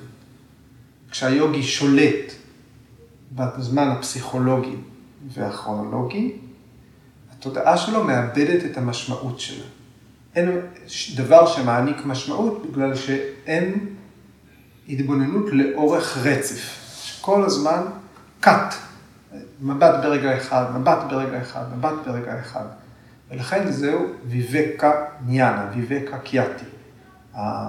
[1.10, 2.32] כשהיוגי שולט
[3.32, 4.76] בזמן הפסיכולוגי
[5.28, 6.36] והכרונולוגי,
[7.32, 9.64] התודעה שלו מאבדת את המשמעות שלה.
[10.34, 10.60] אין
[11.16, 13.94] דבר שמעניק משמעות בגלל שאין
[14.89, 16.61] התבוננות לאורך רצף,
[17.03, 17.82] שכל הזמן
[18.45, 18.74] cut,
[19.61, 22.64] מבט ברגע אחד, מבט ברגע אחד, מבט ברגע אחד.
[23.30, 24.93] ולכן זהו ויבקה
[25.26, 26.64] ניאנה, ויבקה קיאטי,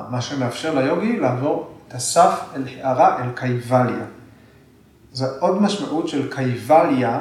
[0.09, 4.05] מה שמאפשר ליוגי לעבור את הסף אל הערה, אל קייבליה.
[5.13, 7.19] זו עוד משמעות של קייבליה,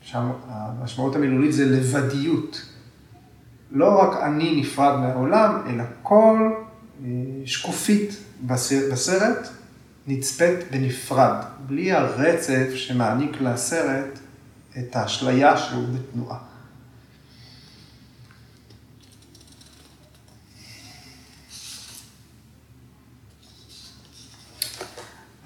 [0.00, 2.62] שהמשמעות המילולית זה לבדיות.
[3.70, 6.52] לא רק אני נפרד מהעולם, אלא כל
[7.44, 8.10] שקופית
[8.90, 9.48] בסרט
[10.06, 14.18] נצפית בנפרד, בלי הרצף שמעניק לסרט
[14.78, 16.38] את האשליה שהוא בתנועה.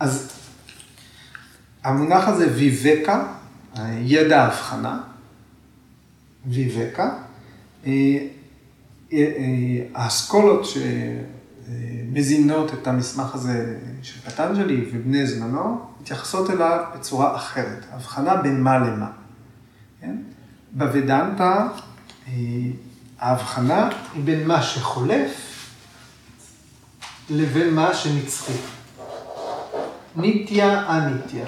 [0.01, 0.33] אז
[1.85, 3.27] המונח הזה ויבקה,
[4.01, 5.01] ידע הבחנה,
[6.47, 7.19] ויבקה,
[7.87, 7.93] אה,
[9.13, 9.19] אה,
[9.95, 10.65] האסכולות
[11.67, 18.79] שמזינות את המסמך הזה של פטנג'לי ובני זמנו, מתייחסות אליו בצורה אחרת, הבחנה בין מה
[18.79, 19.11] למה.
[20.01, 20.17] כן?
[20.73, 21.69] בוודנטה
[22.29, 22.33] אה,
[23.19, 25.33] ההבחנה היא בין מה שחולף
[27.31, 28.53] לבין מה שנצחי.
[30.17, 31.47] ניטיה אניטיה.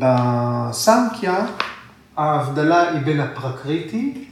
[0.00, 1.46] ובסנקיה
[2.16, 4.28] ההבדלה היא בין הפרקריטי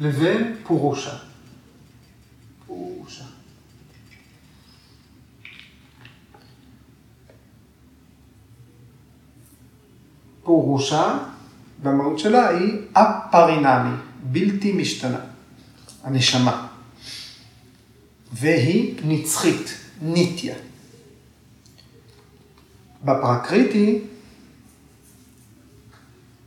[0.00, 0.56] לבין.
[0.62, 1.29] פורושה.
[10.50, 11.18] פורושה,
[11.82, 15.20] במהות שלה היא אפרינמי, בלתי משתנה,
[16.04, 16.66] הנשמה.
[18.32, 19.76] והיא נצחית.
[20.02, 20.54] ניטיה.
[23.04, 23.98] בפרקריטי,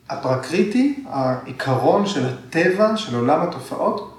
[0.09, 4.17] הפרקריטי, העיקרון של הטבע, של עולם התופעות,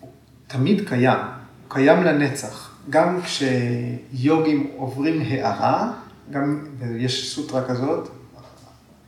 [0.00, 0.10] הוא
[0.46, 2.70] תמיד קיים, הוא קיים לנצח.
[2.90, 5.92] גם כשיוגים עוברים הערה,
[6.30, 6.66] גם,
[6.98, 8.19] יש סוטרה כזאת,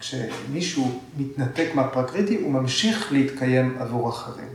[0.03, 4.49] כשמישהו מתנתק מהפרקריטי, הוא ממשיך להתקיים עבור אחרים.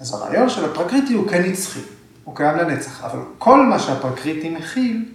[0.00, 1.80] אז הרעיון של הפרקריטי הוא כן נצחי.
[2.24, 5.12] הוא קיים לנצח, אבל כל מה שהפרקריטי מכיל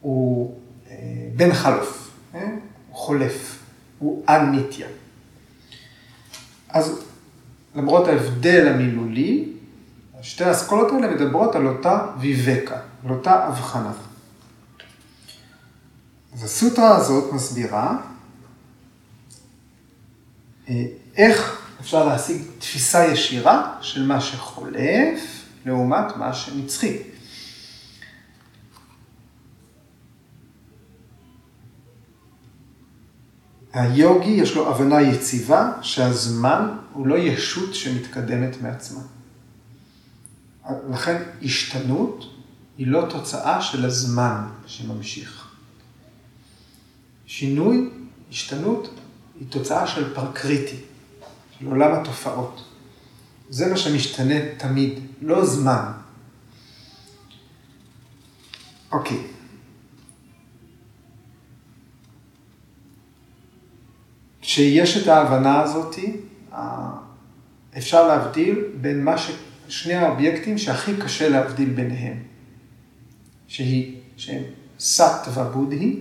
[0.00, 0.54] הוא
[0.90, 0.94] אה,
[1.36, 2.40] בן חלוף, אה?
[2.88, 3.58] הוא חולף,
[3.98, 4.86] הוא אניטיה.
[6.68, 7.00] אז
[7.74, 9.48] למרות ההבדל המילולי,
[10.22, 13.92] שתי האסכולות האלה מדברות על אותה ויבקה, על אותה הבחנה.
[16.34, 17.96] אז הסוטרה הזאת מסבירה
[21.16, 25.20] איך אפשר להשיג תפיסה ישירה של מה שחולף
[25.66, 26.98] לעומת מה שנצחי.
[33.72, 39.00] היוגי יש לו הבנה יציבה שהזמן הוא לא ישות שמתקדמת מעצמה.
[40.90, 42.24] לכן השתנות
[42.78, 45.48] היא לא תוצאה של הזמן שממשיך.
[47.26, 47.90] שינוי,
[48.30, 48.88] השתנות,
[49.40, 50.76] היא תוצאה של פרקריטי,
[51.58, 52.64] של עולם התופעות.
[53.48, 55.92] זה מה שמשתנה תמיד, לא זמן.
[58.92, 59.18] אוקיי.
[64.40, 66.16] כשיש את ההבנה הזאתי,
[67.76, 69.30] אפשר להבדיל בין מה ש...
[69.68, 72.22] שני האובייקטים שהכי קשה להבדיל ביניהם,
[73.48, 74.42] שהיא, שהם
[74.78, 76.00] סאט ובודהי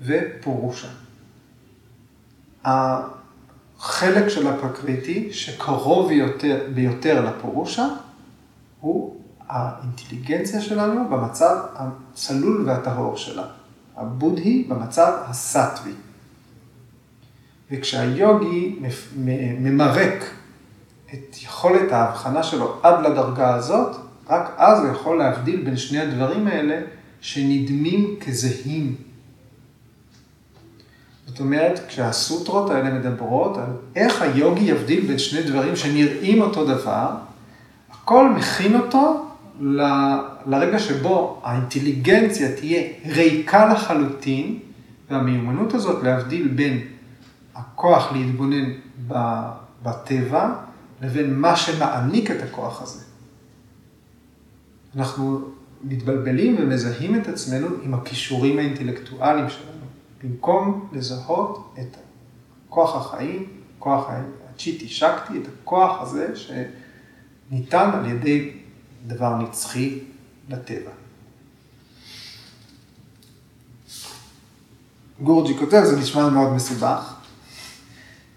[0.00, 0.88] ופורושה.
[2.64, 7.86] החלק של הפרקריטי שקרוב ביותר, ביותר לפורושה
[8.80, 9.16] הוא
[9.48, 13.44] האינטליגנציה שלנו במצב הצלול והטהור שלה.
[13.96, 15.92] הבודהי במצב הסטווי.
[17.70, 18.78] וכשהיוגי
[19.60, 20.24] ממרק
[21.14, 23.96] את יכולת ההבחנה שלו עד לדרגה הזאת,
[24.28, 26.80] רק אז הוא יכול להבדיל בין שני הדברים האלה
[27.20, 28.96] שנדמים כזהים
[31.38, 37.10] זאת אומרת, כשהסוטרות האלה מדברות על איך היוגי יבדיל בין שני דברים שנראים אותו דבר,
[37.90, 39.26] הכל מכין אותו
[39.60, 39.82] ל...
[40.46, 44.58] לרגע שבו האינטליגנציה תהיה ריקה לחלוטין,
[45.10, 46.80] והמיומנות הזאת להבדיל בין
[47.54, 48.70] הכוח להתבונן
[49.82, 50.52] בטבע
[51.02, 53.04] לבין מה שמעניק את הכוח הזה.
[54.96, 55.40] אנחנו
[55.84, 59.77] מתבלבלים ומזהים את עצמנו עם הכישורים האינטלקטואליים שלנו.
[60.22, 61.96] במקום לזהות את
[62.68, 63.46] כוח החיים,
[63.78, 64.06] כוח
[64.54, 68.52] הצ'יטי שקטי, את הכוח הזה שניתן על ידי
[69.06, 69.98] דבר נצחי
[70.48, 70.90] לטבע.
[75.22, 77.14] גורג'י כותב, זה נשמע מאוד מסובך,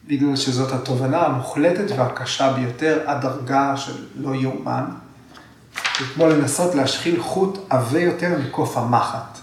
[0.07, 4.86] בגלל שזאת התובנה המוחלטת והקשה ביותר, הדרגה של לא יאומן.
[5.99, 9.39] זה כמו לנסות להשחיל חוט עבה יותר מקוף המחט.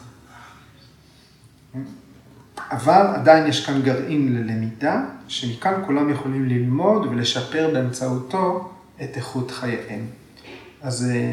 [2.71, 8.71] אבל עדיין יש כאן גרעין ללמידה, שמכאן כולם יכולים ללמוד ולשפר באמצעותו
[9.03, 10.07] את איכות חייהם.
[10.83, 11.33] אז אה,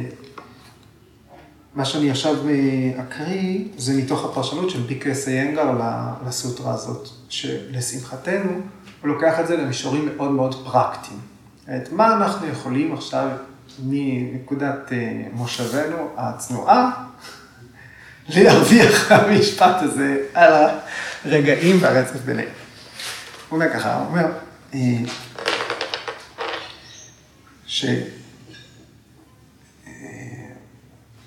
[1.75, 5.71] מה שאני עכשיו אה, אקריא זה מתוך הפרשנות של פיקס איינגר
[6.27, 8.51] לסוטרה הזאת, שלשמחתנו
[9.01, 11.19] הוא לוקח את זה למישורים מאוד מאוד פרקטיים.
[11.63, 13.29] את מה אנחנו יכולים עכשיו
[13.83, 16.91] מנקודת אה, מושבנו הצנועה
[18.29, 20.53] להרוויח המשפט הזה על
[21.26, 22.49] הרגעים והרצף ביניהם.
[23.49, 24.26] הוא אומר ככה, הוא אומר,
[27.65, 27.86] ש...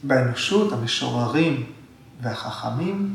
[0.03, 1.67] באנושות המשוררים
[2.21, 3.15] והחכמים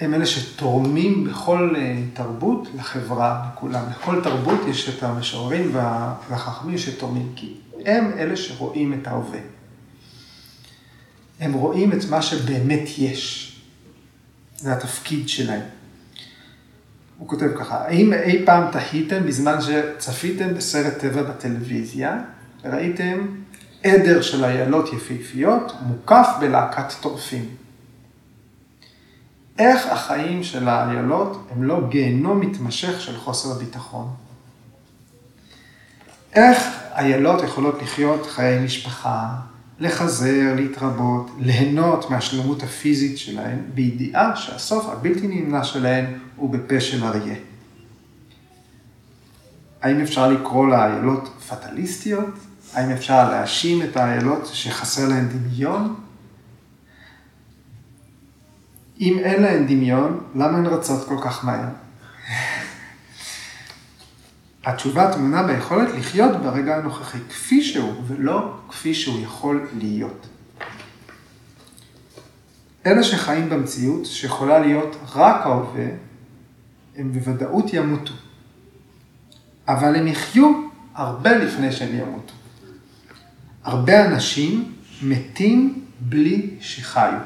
[0.00, 3.84] הם אלה שתורמים בכל אה, תרבות לחברה, לכולם.
[3.90, 9.38] לכל תרבות יש את המשוררים והחכמים שתורמים, כי הם אלה שרואים את ההווה.
[11.40, 13.44] הם רואים את מה שבאמת יש.
[14.56, 15.60] זה התפקיד שלהם.
[17.18, 22.18] הוא כותב ככה, האם אי פעם תהיתם בזמן שצפיתם בסרט טבע בטלוויזיה,
[22.64, 23.26] ראיתם
[23.84, 27.48] עדר של איילות יפהפיות מוקף בלהקת טורפים.
[29.58, 34.08] איך החיים של האיילות הם לא גיהנום מתמשך של חוסר ביטחון?
[36.34, 36.58] איך
[36.94, 39.28] איילות יכולות לחיות חיי משפחה,
[39.80, 46.04] לחזר, להתרבות, ליהנות מהשלמות הפיזית שלהן, בידיעה שהסוף הבלתי נמנע שלהן
[46.36, 47.34] הוא בפה של אריה.
[49.82, 52.34] האם אפשר לקרוא לאיילות פטליסטיות?
[52.74, 55.94] האם אפשר להאשים את האיילות שחסר להן דמיון?
[59.00, 61.68] אם אין להן דמיון, למה הן רצות כל כך מהר?
[64.68, 70.26] התשובה טמונה ביכולת לחיות ברגע הנוכחי כפי שהוא, ולא כפי שהוא יכול להיות.
[72.86, 75.86] אלה שחיים במציאות, שיכולה להיות רק ההווה,
[76.96, 78.12] הם בוודאות ימותו.
[79.68, 80.52] אבל הם יחיו
[80.94, 82.34] הרבה לפני שהם ימותו.
[83.64, 87.18] הרבה אנשים מתים בלי שחיו.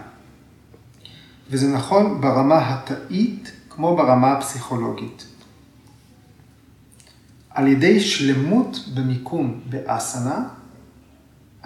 [1.50, 5.26] וזה נכון ברמה התאית כמו ברמה הפסיכולוגית.
[7.54, 10.48] על ידי שלמות במיקום באסנה,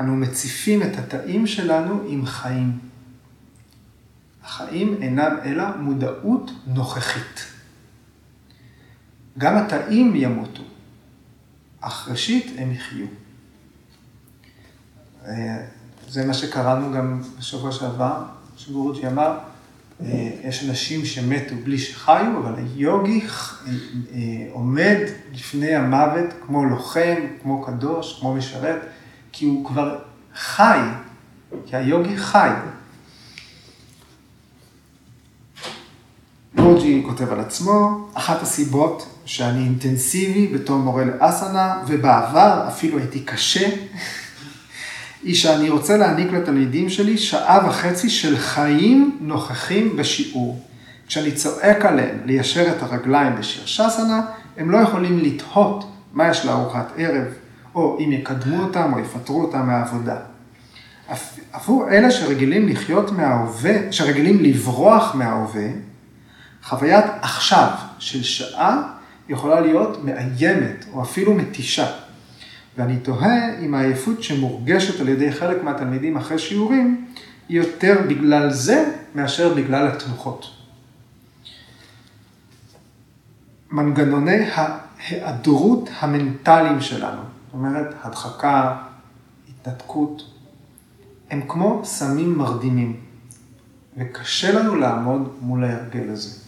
[0.00, 2.78] אנו מציפים את התאים שלנו עם חיים.
[4.44, 7.46] החיים אינם אלא מודעות נוכחית.
[9.38, 10.62] גם התאים ימותו,
[11.80, 13.06] אך ראשית הם יחיו.
[15.24, 15.66] אה,
[16.08, 18.24] זה מה שקראנו גם בשבוע שעבר,
[18.56, 19.38] שגורוג'י אמר,
[20.44, 23.70] יש אנשים שמתו בלי שחיו, אבל היוגי אה,
[24.52, 24.96] עומד
[25.32, 28.80] לפני המוות כמו לוחם, כמו קדוש, כמו משרת,
[29.32, 29.98] כי הוא כבר
[30.34, 30.80] חי,
[31.66, 32.50] כי היוגי חי.
[36.56, 43.68] גורג'י כותב על עצמו, אחת הסיבות שאני אינטנסיבי בתור מורה לאסנה, ובעבר אפילו הייתי קשה,
[45.26, 50.60] היא שאני רוצה להעניק לתלמידים שלי שעה וחצי של חיים נוכחים בשיעור.
[51.06, 54.20] כשאני צועק עליהם ליישר את הרגליים בשיר שסנה,
[54.56, 57.24] הם לא יכולים לתהות מה יש לארוחת ערב,
[57.74, 60.16] או אם יקדמו אותם או יפטרו אותם מהעבודה.
[61.52, 65.68] עבור אלה שרגילים לחיות מההווה, שרגילים לברוח מההווה,
[66.62, 67.68] חוויית עכשיו
[67.98, 68.82] של שעה
[69.28, 71.86] יכולה להיות מאיימת או אפילו מתישה.
[72.78, 77.06] ואני תוהה אם העייפות שמורגשת על ידי חלק מהתלמידים אחרי שיעורים,
[77.48, 80.46] היא יותר בגלל זה מאשר בגלל התנוחות.
[83.70, 88.82] מנגנוני ההיעדרות המנטליים שלנו, זאת אומרת, הדחקה,
[89.48, 90.22] התנתקות,
[91.30, 93.00] הם כמו סמים מרדימים,
[93.96, 96.38] וקשה לנו לעמוד מול ההרגל הזה.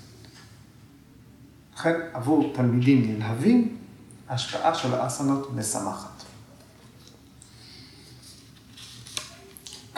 [1.75, 3.77] לכן, עבור תלמידים נלהבים,
[4.29, 6.08] ההשפעה של האסנות משמחת.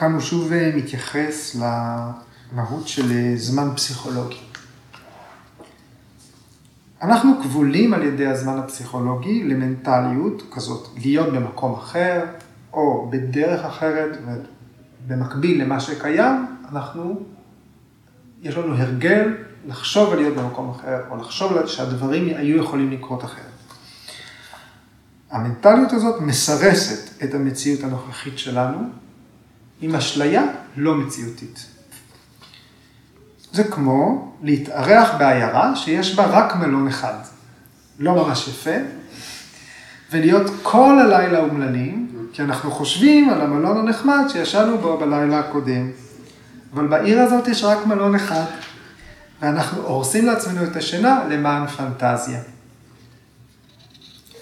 [0.01, 1.57] כאן הוא שוב אה, מתייחס
[2.53, 4.39] למהות של אה, זמן פסיכולוגי.
[7.03, 12.25] אנחנו כבולים על ידי הזמן הפסיכולוגי למנטליות כזאת, להיות במקום אחר,
[12.73, 14.19] או בדרך אחרת,
[15.07, 17.21] ובמקביל למה שקיים, אנחנו,
[18.43, 19.35] יש לנו הרגל
[19.67, 23.45] לחשוב על להיות במקום אחר, או לחשוב שהדברים היו יכולים לקרות אחרת.
[25.31, 28.79] המנטליות הזאת מסרסת את המציאות הנוכחית שלנו,
[29.81, 30.43] עם אשליה
[30.77, 31.67] לא מציאותית.
[33.53, 37.15] זה כמו להתארח בעיירה שיש בה רק מלון אחד.
[37.99, 38.77] לא ממש יפה,
[40.13, 45.91] ולהיות כל הלילה אומללים, כי אנחנו חושבים על המלון הנחמד שישנו בו בלילה הקודם.
[46.75, 48.45] אבל בעיר הזאת יש רק מלון אחד,
[49.43, 52.41] ואנחנו הורסים לעצמנו את השינה למען פנטזיה.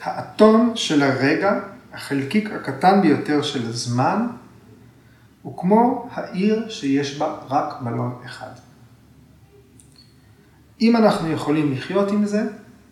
[0.03, 1.53] האתון של הרגע
[1.93, 4.27] החלקיק הקטן ביותר של הזמן
[5.49, 8.51] הוא כמו העיר שיש בה רק מלון אחד.
[10.81, 12.43] אם אנחנו יכולים לחיות עם זה,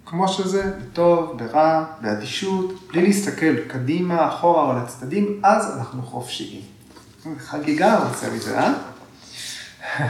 [0.07, 6.61] כמו שזה, בטוב, ברע, באדישות, בלי להסתכל קדימה, אחורה או לצדדים, אז אנחנו חופשיים.
[7.39, 8.73] חגיגה רוצה מזה, אה?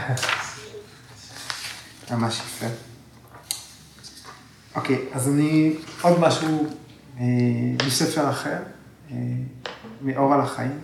[2.11, 2.67] ממש יפה.
[4.75, 6.67] אוקיי, אז אני, עוד משהו
[7.19, 7.25] אה,
[7.87, 8.59] מספר אחר,
[9.11, 9.17] אה,
[10.03, 10.79] מאור על החיים.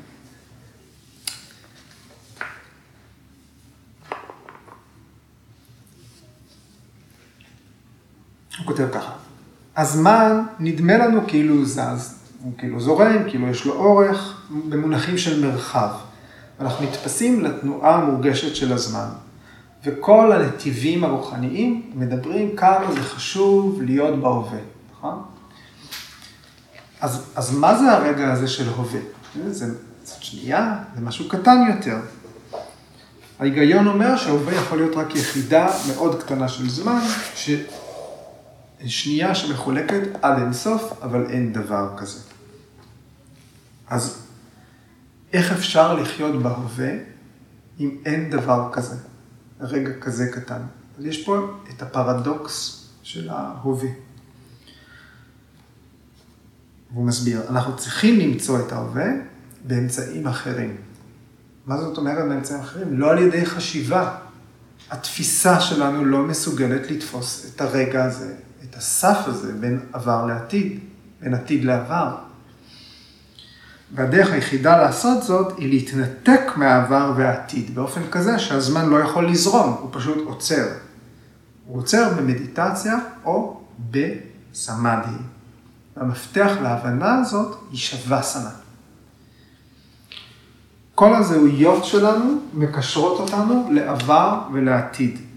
[8.58, 9.12] הוא כותב ככה,
[9.76, 15.46] הזמן נדמה לנו כאילו הוא זז, הוא כאילו זורם, כאילו יש לו אורך, במונחים של
[15.46, 15.90] מרחב.
[16.60, 19.08] אנחנו נתפסים לתנועה המורגשת של הזמן.
[19.84, 24.58] וכל הנתיבים הרוחניים מדברים כמה זה חשוב להיות בהווה,
[24.92, 25.22] נכון?
[27.00, 29.00] אז, אז מה זה הרגע הזה של הווה?
[29.48, 29.66] זה,
[30.04, 31.96] זאת שנייה, זה משהו קטן יותר.
[33.38, 37.00] ההיגיון אומר שההווה יכול להיות רק יחידה מאוד קטנה של זמן,
[38.86, 42.20] שנייה שמחולקת עד אינסוף, אבל אין דבר כזה.
[43.86, 44.26] אז
[45.32, 46.92] איך אפשר לחיות בהווה
[47.80, 48.96] אם אין דבר כזה,
[49.60, 50.62] רגע כזה קטן?
[50.98, 53.88] אז יש פה את הפרדוקס של ההווה.
[56.92, 59.06] והוא מסביר, אנחנו צריכים למצוא את ההווה
[59.66, 60.76] באמצעים אחרים.
[61.66, 62.98] מה זאת אומרת באמצעים אחרים?
[62.98, 64.18] לא על ידי חשיבה.
[64.90, 68.34] התפיסה שלנו לא מסוגלת לתפוס את הרגע הזה,
[68.72, 70.78] את הסף הזה בין עבר לעתיד,
[71.20, 72.16] בין עתיד לעבר.
[73.94, 79.88] והדרך היחידה לעשות זאת היא להתנתק מהעבר והעתיד באופן כזה שהזמן לא יכול לזרום, הוא
[79.92, 80.68] פשוט עוצר.
[81.66, 83.60] הוא עוצר במדיטציה או
[83.90, 85.16] בסמאדי.
[85.96, 88.50] והמפתח להבנה הזאת היא שווסנה.
[90.94, 95.31] כל הזהויות שלנו מקשרות אותנו לעבר ולעתיד.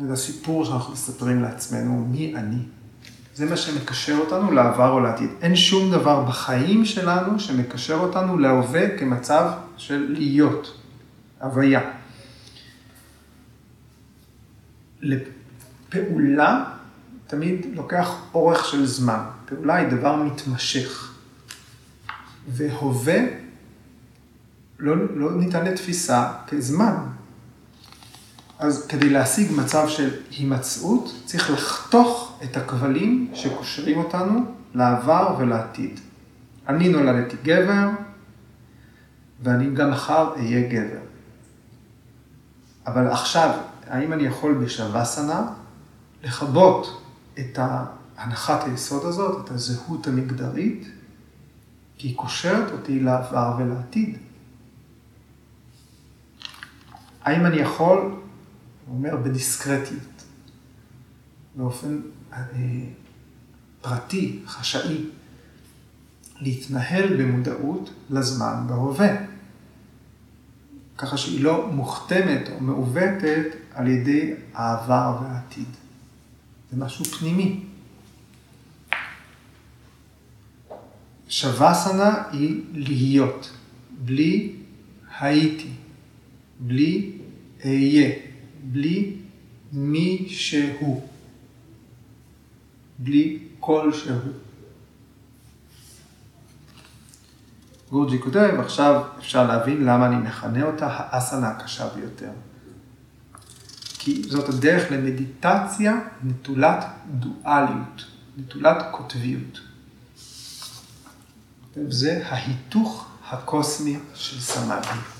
[0.00, 2.58] זה הסיפור שאנחנו מספרים לעצמנו, מי אני.
[3.34, 5.30] זה מה שמקשר אותנו לעבר או לעתיד.
[5.40, 10.80] אין שום דבר בחיים שלנו שמקשר אותנו להווה כמצב של להיות,
[11.40, 11.80] הוויה.
[15.00, 16.64] לפעולה
[17.26, 19.20] תמיד לוקח אורך של זמן.
[19.46, 21.12] פעולה היא דבר מתמשך.
[22.48, 23.18] והווה
[24.78, 26.94] לא, לא ניתן לתפיסה כזמן.
[28.62, 34.44] אז כדי להשיג מצב של הימצאות, צריך לחתוך את הכבלים שקושרים אותנו
[34.74, 36.00] לעבר ולעתיד.
[36.68, 37.88] אני נולדתי גבר,
[39.42, 41.00] ואני גם מחר אהיה גבר.
[42.86, 43.50] אבל עכשיו,
[43.86, 45.46] האם אני יכול בשווסנה
[46.24, 47.02] לכבות
[47.38, 47.58] את
[48.16, 50.88] הנחת היסוד הזאת, את הזהות המגדרית,
[51.98, 54.18] כי היא קושרת אותי לעבר ולעתיד.
[57.24, 58.21] האם אני יכול,
[58.88, 60.24] אומר, בדיסקרטיות,
[61.54, 62.00] באופן
[62.32, 62.38] אה,
[63.80, 65.04] פרטי, חשאי,
[66.40, 69.16] להתנהל במודעות לזמן בהווה,
[70.98, 75.68] ככה שהיא לא מוכתמת או מעוותת על ידי העבר והעתיד.
[76.70, 77.60] זה משהו פנימי.
[81.28, 83.50] שווסנה היא להיות,
[84.04, 84.56] בלי
[85.20, 85.70] הייתי,
[86.60, 87.12] בלי
[87.64, 88.12] אהיה,
[88.72, 89.16] בלי
[89.72, 91.08] מי שהוא,
[92.98, 94.32] בלי כל שהוא.
[97.90, 102.30] גורג'י כותב, עכשיו אפשר להבין למה אני מכנה אותה האסנה הקשה ביותר.
[103.98, 108.04] כי זאת הדרך למדיטציה נטולת דואליות,
[108.36, 109.60] נטולת קוטביות.
[111.88, 115.11] זה ההיתוך הקוסמי של סמאדי.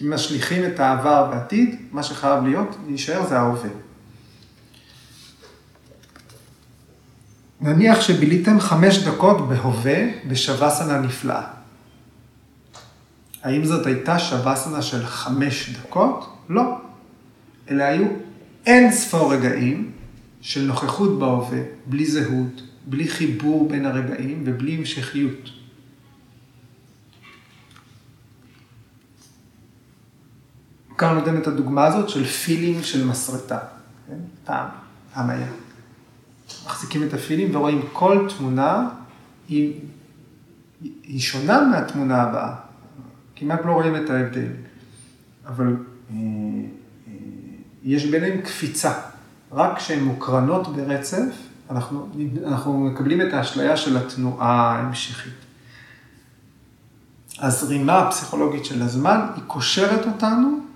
[0.00, 3.70] כי משליכים את העבר בעתיד, מה שחייב להיות, להישאר זה ההווה.
[7.60, 9.96] נניח שביליתם חמש דקות בהווה
[10.28, 11.42] בשווסנה נפלאה.
[13.42, 16.36] האם זאת הייתה שווסנה של חמש דקות?
[16.48, 16.78] לא.
[17.70, 18.06] אלא היו
[18.66, 19.90] אין ספור רגעים
[20.40, 25.59] של נוכחות בהווה, בלי זהות, בלי חיבור בין הרגעים ובלי המשכיות.
[31.00, 33.58] כאן נותן את הדוגמה הזאת של פילינג של מסרטה.
[34.06, 34.14] כן?
[34.44, 34.66] פעם,
[35.14, 35.46] פעם היה.
[36.66, 38.88] מחזיקים את הפילים ורואים כל תמונה
[39.48, 39.80] היא,
[41.02, 42.54] היא שונה מהתמונה הבאה.
[43.36, 44.46] כמעט לא רואים את ההבדל.
[45.46, 46.16] אבל אה,
[47.08, 47.12] אה,
[47.84, 48.92] יש ביניהם קפיצה.
[49.52, 51.32] רק כשהן מוקרנות ברצף,
[51.70, 52.08] אנחנו,
[52.46, 55.32] אנחנו מקבלים את האשליה של התנועה ההמשכית.
[57.38, 60.69] הזרימה הפסיכולוגית של הזמן, היא קושרת אותנו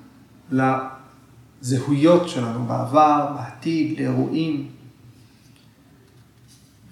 [0.50, 4.68] לזהויות שלנו בעבר, בעתיד, לאירועים.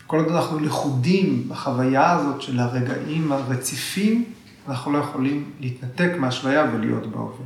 [0.06, 4.24] כל עוד אנחנו לכודים בחוויה הזאת של הרגעים הרציפים,
[4.68, 7.44] אנחנו לא יכולים להתנתק מהאשליה ולהיות בהווה.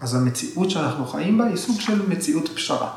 [0.00, 2.96] אז המציאות שאנחנו חיים בה היא סוג של מציאות פשרה.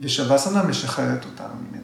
[0.00, 1.81] ושבסנה משחררת אותנו ממנה.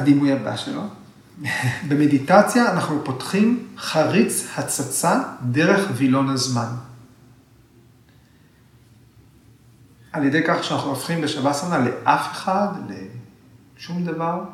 [0.00, 0.82] הדימוי הבא שלו,
[1.88, 6.68] במדיטציה אנחנו פותחים חריץ הצצה דרך וילון הזמן.
[10.12, 12.68] על ידי כך שאנחנו הופכים בשבסנה לאף אחד,
[13.76, 14.44] לשום דבר,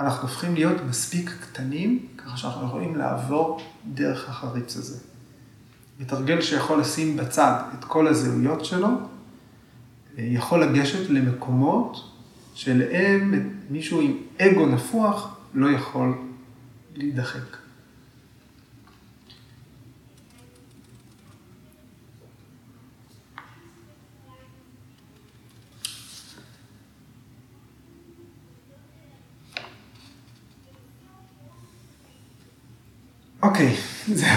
[0.00, 3.60] אנחנו הופכים להיות מספיק קטנים, ככה שאנחנו יכולים לעבור
[3.94, 4.98] דרך החריץ הזה.
[6.00, 8.88] מתרגל שיכול לשים בצד את כל הזהויות שלו,
[10.18, 12.13] יכול לגשת למקומות
[12.54, 16.14] שאליהם מישהו עם אגו נפוח לא יכול
[16.94, 17.56] להידחק.
[33.42, 33.76] אוקיי,
[34.14, 34.28] זהו.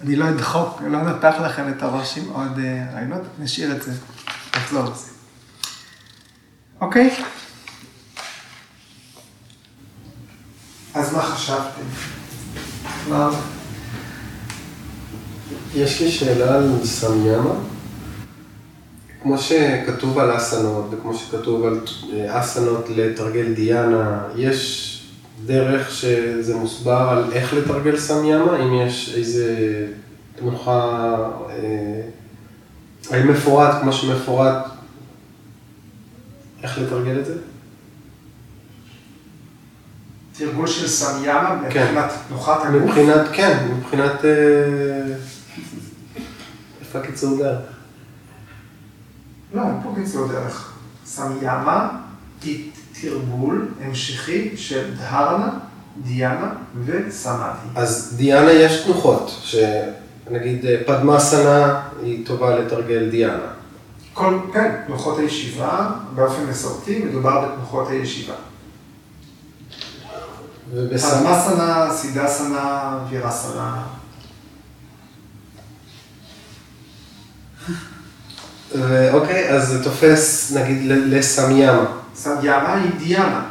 [0.00, 3.92] אני לא אדחוק, לא נפח לכם את הראש עם עוד אה, רעיונות, נשאיר את זה,
[4.56, 5.17] נחזור לזה.
[6.80, 7.10] אוקיי?
[10.94, 11.82] אז מה חשבתם?
[13.08, 13.30] מה?
[15.74, 17.54] יש לי שאלה על סמיאמה.
[19.22, 21.80] כמו שכתוב על אסנות, וכמו שכתוב על
[22.12, 24.94] אה, אסנות לתרגל דיאנה, יש
[25.46, 29.56] דרך שזה מוסבר על איך לתרגל סמיאמה, אם יש איזה
[30.36, 31.16] תנוחה,
[31.50, 32.00] אה,
[33.10, 34.66] האם מפורט כמו שמפורט,
[36.62, 37.34] איך לתרגל את זה?
[40.38, 41.82] תרגול של סמיאמה כן.
[41.84, 42.82] מבחינת תנוחת הגוף?
[42.82, 44.24] מבחינת, כן, מבחינת...
[44.24, 45.14] אה,
[46.80, 47.60] איפה הקיצור דרך?
[49.54, 50.72] לא, אין פה קיצור דרך.
[51.04, 51.88] סמיאמה
[53.00, 55.50] תרגול המשכי של דהרנה,
[56.02, 56.52] דיאנה
[56.84, 57.68] וסמאדי.
[57.74, 63.48] אז דיאנה יש תנוחות, שנגיד אה, פדמסנה היא טובה לתרגל דיאנה.
[64.18, 68.34] כל, כן, תנוחות הישיבה, באופן מסורתי, מדובר בתנוחות הישיבה.
[70.70, 71.16] ובסמאדי...
[71.16, 73.82] פדמסנה, סידסנה, וירסנה.
[79.12, 81.86] אוקיי, אז זה תופס נגיד לסמיאמה.
[82.14, 83.50] סמיאמה היא דיאנה.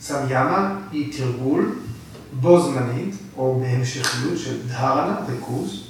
[0.00, 1.72] סמיאמה היא תרגול
[2.32, 5.86] בו זמנית, או בהמשכיות של דהרנה, ריכוז,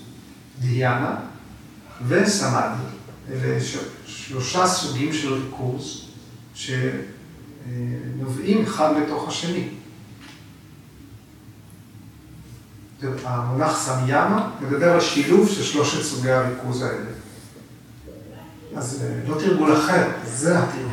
[0.60, 1.14] דיאנה
[2.08, 2.82] וסמאדי.
[3.30, 3.58] אלה
[4.06, 6.08] שלושה סוגים של ריכוז
[6.54, 9.68] שנובעים אחד מתוך השני.
[13.24, 17.10] המונח סמיאמה מדבר על שילוב של שלושת סוגי הריכוז האלה.
[18.76, 20.88] אז אה, לא תרגול אחר, זה התרגול.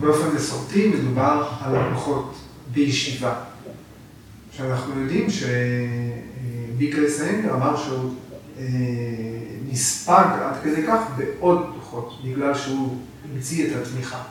[0.00, 2.34] באופן מסורתי מדובר על לקוחות
[2.72, 3.34] בישיבה.
[4.56, 8.21] שאנחנו יודעים שביקרי סיינגר אמר שהוא אה,
[9.68, 14.22] נספג עד כדי כך בעוד דוחות, בגלל שהוא המציא את התמיכה.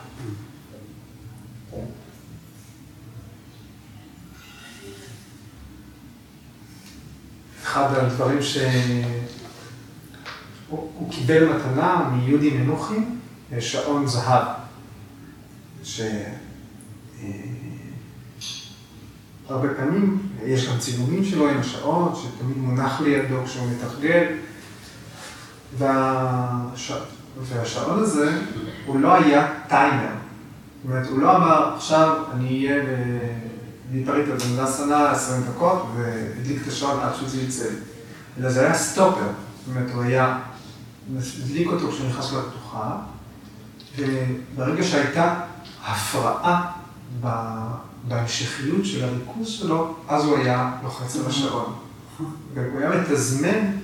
[7.62, 8.58] אחד הדברים ש...
[10.68, 12.98] הוא הוא קיבל מתנה מיהודי מנוחי,
[13.60, 14.46] שעון זהב.
[19.52, 24.24] שהרבה פעמים יש גם צילומים שלו עם השעון, שתמיד מונח לידו כשהוא מתרגל.
[25.78, 26.92] והש...
[27.42, 28.32] והשעון הזה,
[28.86, 30.12] הוא לא היה טיימר.
[30.82, 32.82] זאת אומרת, הוא לא אמר, עכשיו אני אהיה
[33.92, 37.68] בפריטה במדסנה 20 דקות, והדליק את השעון עד שזה יצא.
[38.40, 39.20] אלא זה היה סטופר.
[39.20, 40.38] זאת אומרת, הוא היה,
[41.42, 42.96] הדליק אותו כשהוא נכנס לפתוחה,
[43.98, 45.34] וברגע שהייתה
[45.84, 46.81] הפרעה
[48.08, 51.74] בהמשכיות של הריכוז שלו, אז הוא היה לוחץ על השעון.
[52.54, 53.76] והוא היה מתזמן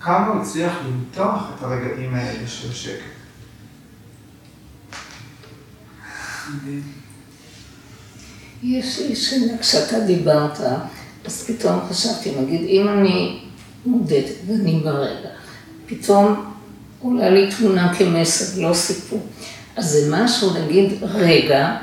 [0.00, 3.16] כמה הוא הצליח למתוח את הרגעים האלה של שקט.
[8.62, 10.60] יש לי שאלה, כשאתה דיברת,
[11.24, 13.40] אז פתאום חשבתי, נגיד, אם אני
[13.86, 15.28] מודדת ואני ברגע,
[15.86, 16.54] פתאום
[17.00, 19.26] עולה לי תמונה כמסר, לא סיפור.
[19.76, 21.76] אז זה משהו, נגיד, רגע,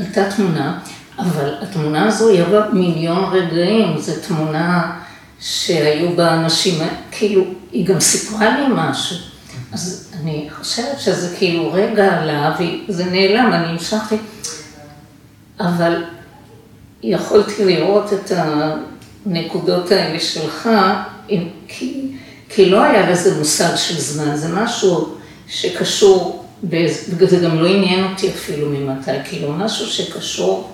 [0.00, 0.78] עלתה תמונה,
[1.18, 4.96] אבל התמונה הזו היא אבל מיליון רגעים, זו תמונה
[5.40, 9.16] שהיו בה אנשים, כאילו, היא גם סיפרה לי משהו.
[9.72, 12.56] אז אני חושבת שזה כאילו רגע עלה,
[12.88, 14.16] וזה נעלם, אני המשכתי,
[15.60, 16.04] אבל
[17.02, 18.32] יכולתי לראות את
[19.26, 20.68] הנקודות האלה שלך,
[21.68, 22.06] כי,
[22.48, 25.14] כי לא היה לזה מושג של זמן, זה משהו
[25.48, 30.72] שקשור, וזה גם לא עניין אותי אפילו ממתי, כאילו משהו שקשור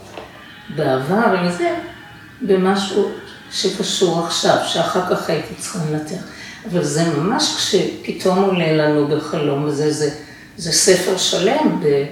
[0.76, 1.74] בעבר, וזה
[2.42, 3.10] במשהו
[3.50, 6.22] שקשור עכשיו, שאחר כך הייתי צריכה לנתח.
[6.70, 10.10] אבל זה ממש כשפתאום עולה לנו בחלום הזה, זה,
[10.56, 11.80] זה ספר שלם.
[11.82, 12.04] ב...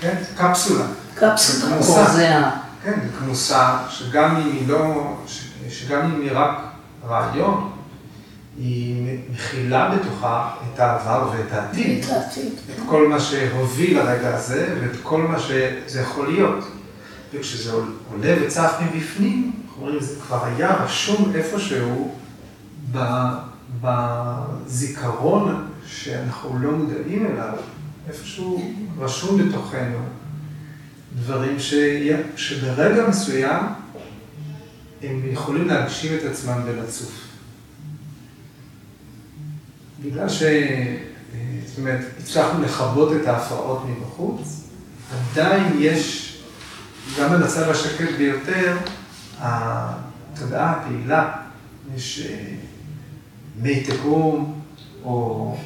[0.00, 0.84] כן, קפסולה.
[1.14, 2.50] קפסולה, או זה ה...
[2.84, 5.14] כן, כמוסה, שגם אם היא לא,
[5.70, 6.58] שגם אם היא רק
[7.08, 7.70] רעיון,
[8.58, 12.04] היא מכילה בתוכה את העבר ואת העתיד.
[12.04, 12.52] את העתיד.
[12.52, 16.64] את כל מה שהוביל לרגע הזה, ואת כל מה שזה יכול להיות.
[17.34, 22.14] וכשזה עולה וצף מבפנים, אנחנו אומרים, זה כבר היה רשום איפשהו
[23.80, 27.54] בזיכרון שאנחנו לא מודעים אליו,
[28.08, 29.98] איפשהו רשום בתוכנו
[31.16, 31.74] דברים ש...
[32.36, 33.60] שברגע מסוים
[35.02, 37.27] הם יכולים להגשים את עצמם ולצוף.
[40.02, 40.42] בגלל ש...
[41.66, 44.60] זאת אומרת, הצלחנו לכבות את ההפרעות מבחוץ,
[45.12, 46.34] עדיין יש,
[47.18, 48.76] גם במצב השקט ביותר,
[49.38, 51.36] התודעה הפעילה,
[51.94, 52.26] יש
[53.62, 54.60] מי תהום,
[55.04, 55.56] או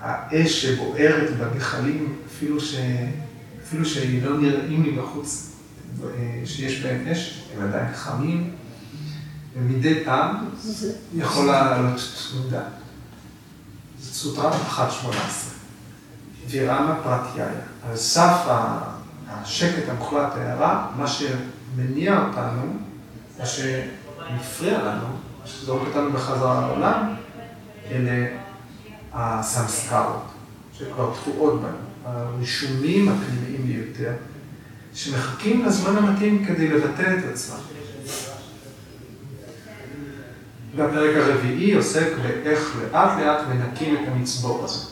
[0.00, 2.74] האש שבוערת בגחלים, אפילו, ש...
[3.64, 5.52] אפילו שהיא לא נראים מבחוץ
[6.44, 8.50] שיש בהם אש, הם עדיין חמים,
[9.56, 10.36] ומדי פעם
[11.14, 12.00] יכולה לעלות
[12.32, 12.62] תנודה.
[14.12, 14.80] סוטרה 1.18.
[16.48, 17.48] וירמה פרטיהיה.
[17.90, 18.46] על סף
[19.28, 22.62] השקט המוחלט הערה, מה שמניע אותנו,
[23.38, 25.06] מה שמפריע לנו,
[25.44, 27.14] שזורק אותנו בחזרה לעולם,
[27.90, 28.26] אלה
[29.12, 30.22] הסמסקרות,
[30.78, 34.12] שכבר תקועות בנו, הרישומים הפנימיים ביותר,
[34.94, 37.79] שמחכים לזמן המתאים כדי לבטא את עצמם.
[40.76, 44.86] והפרק הרביעי עוסק באיך לאט לאט מנקים את המצבור הזה,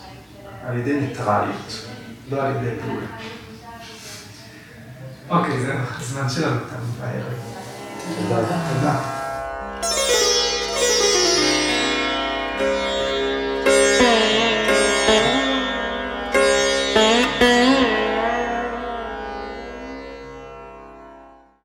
[0.66, 1.86] על ידי ניטרליות,
[2.30, 3.06] לא על ידי פעולה.
[5.28, 7.32] אוקיי, זה הזמן שלנו כאן בערב.
[8.18, 8.36] תודה.
[8.74, 9.14] תודה.
[14.00, 14.37] Yeah.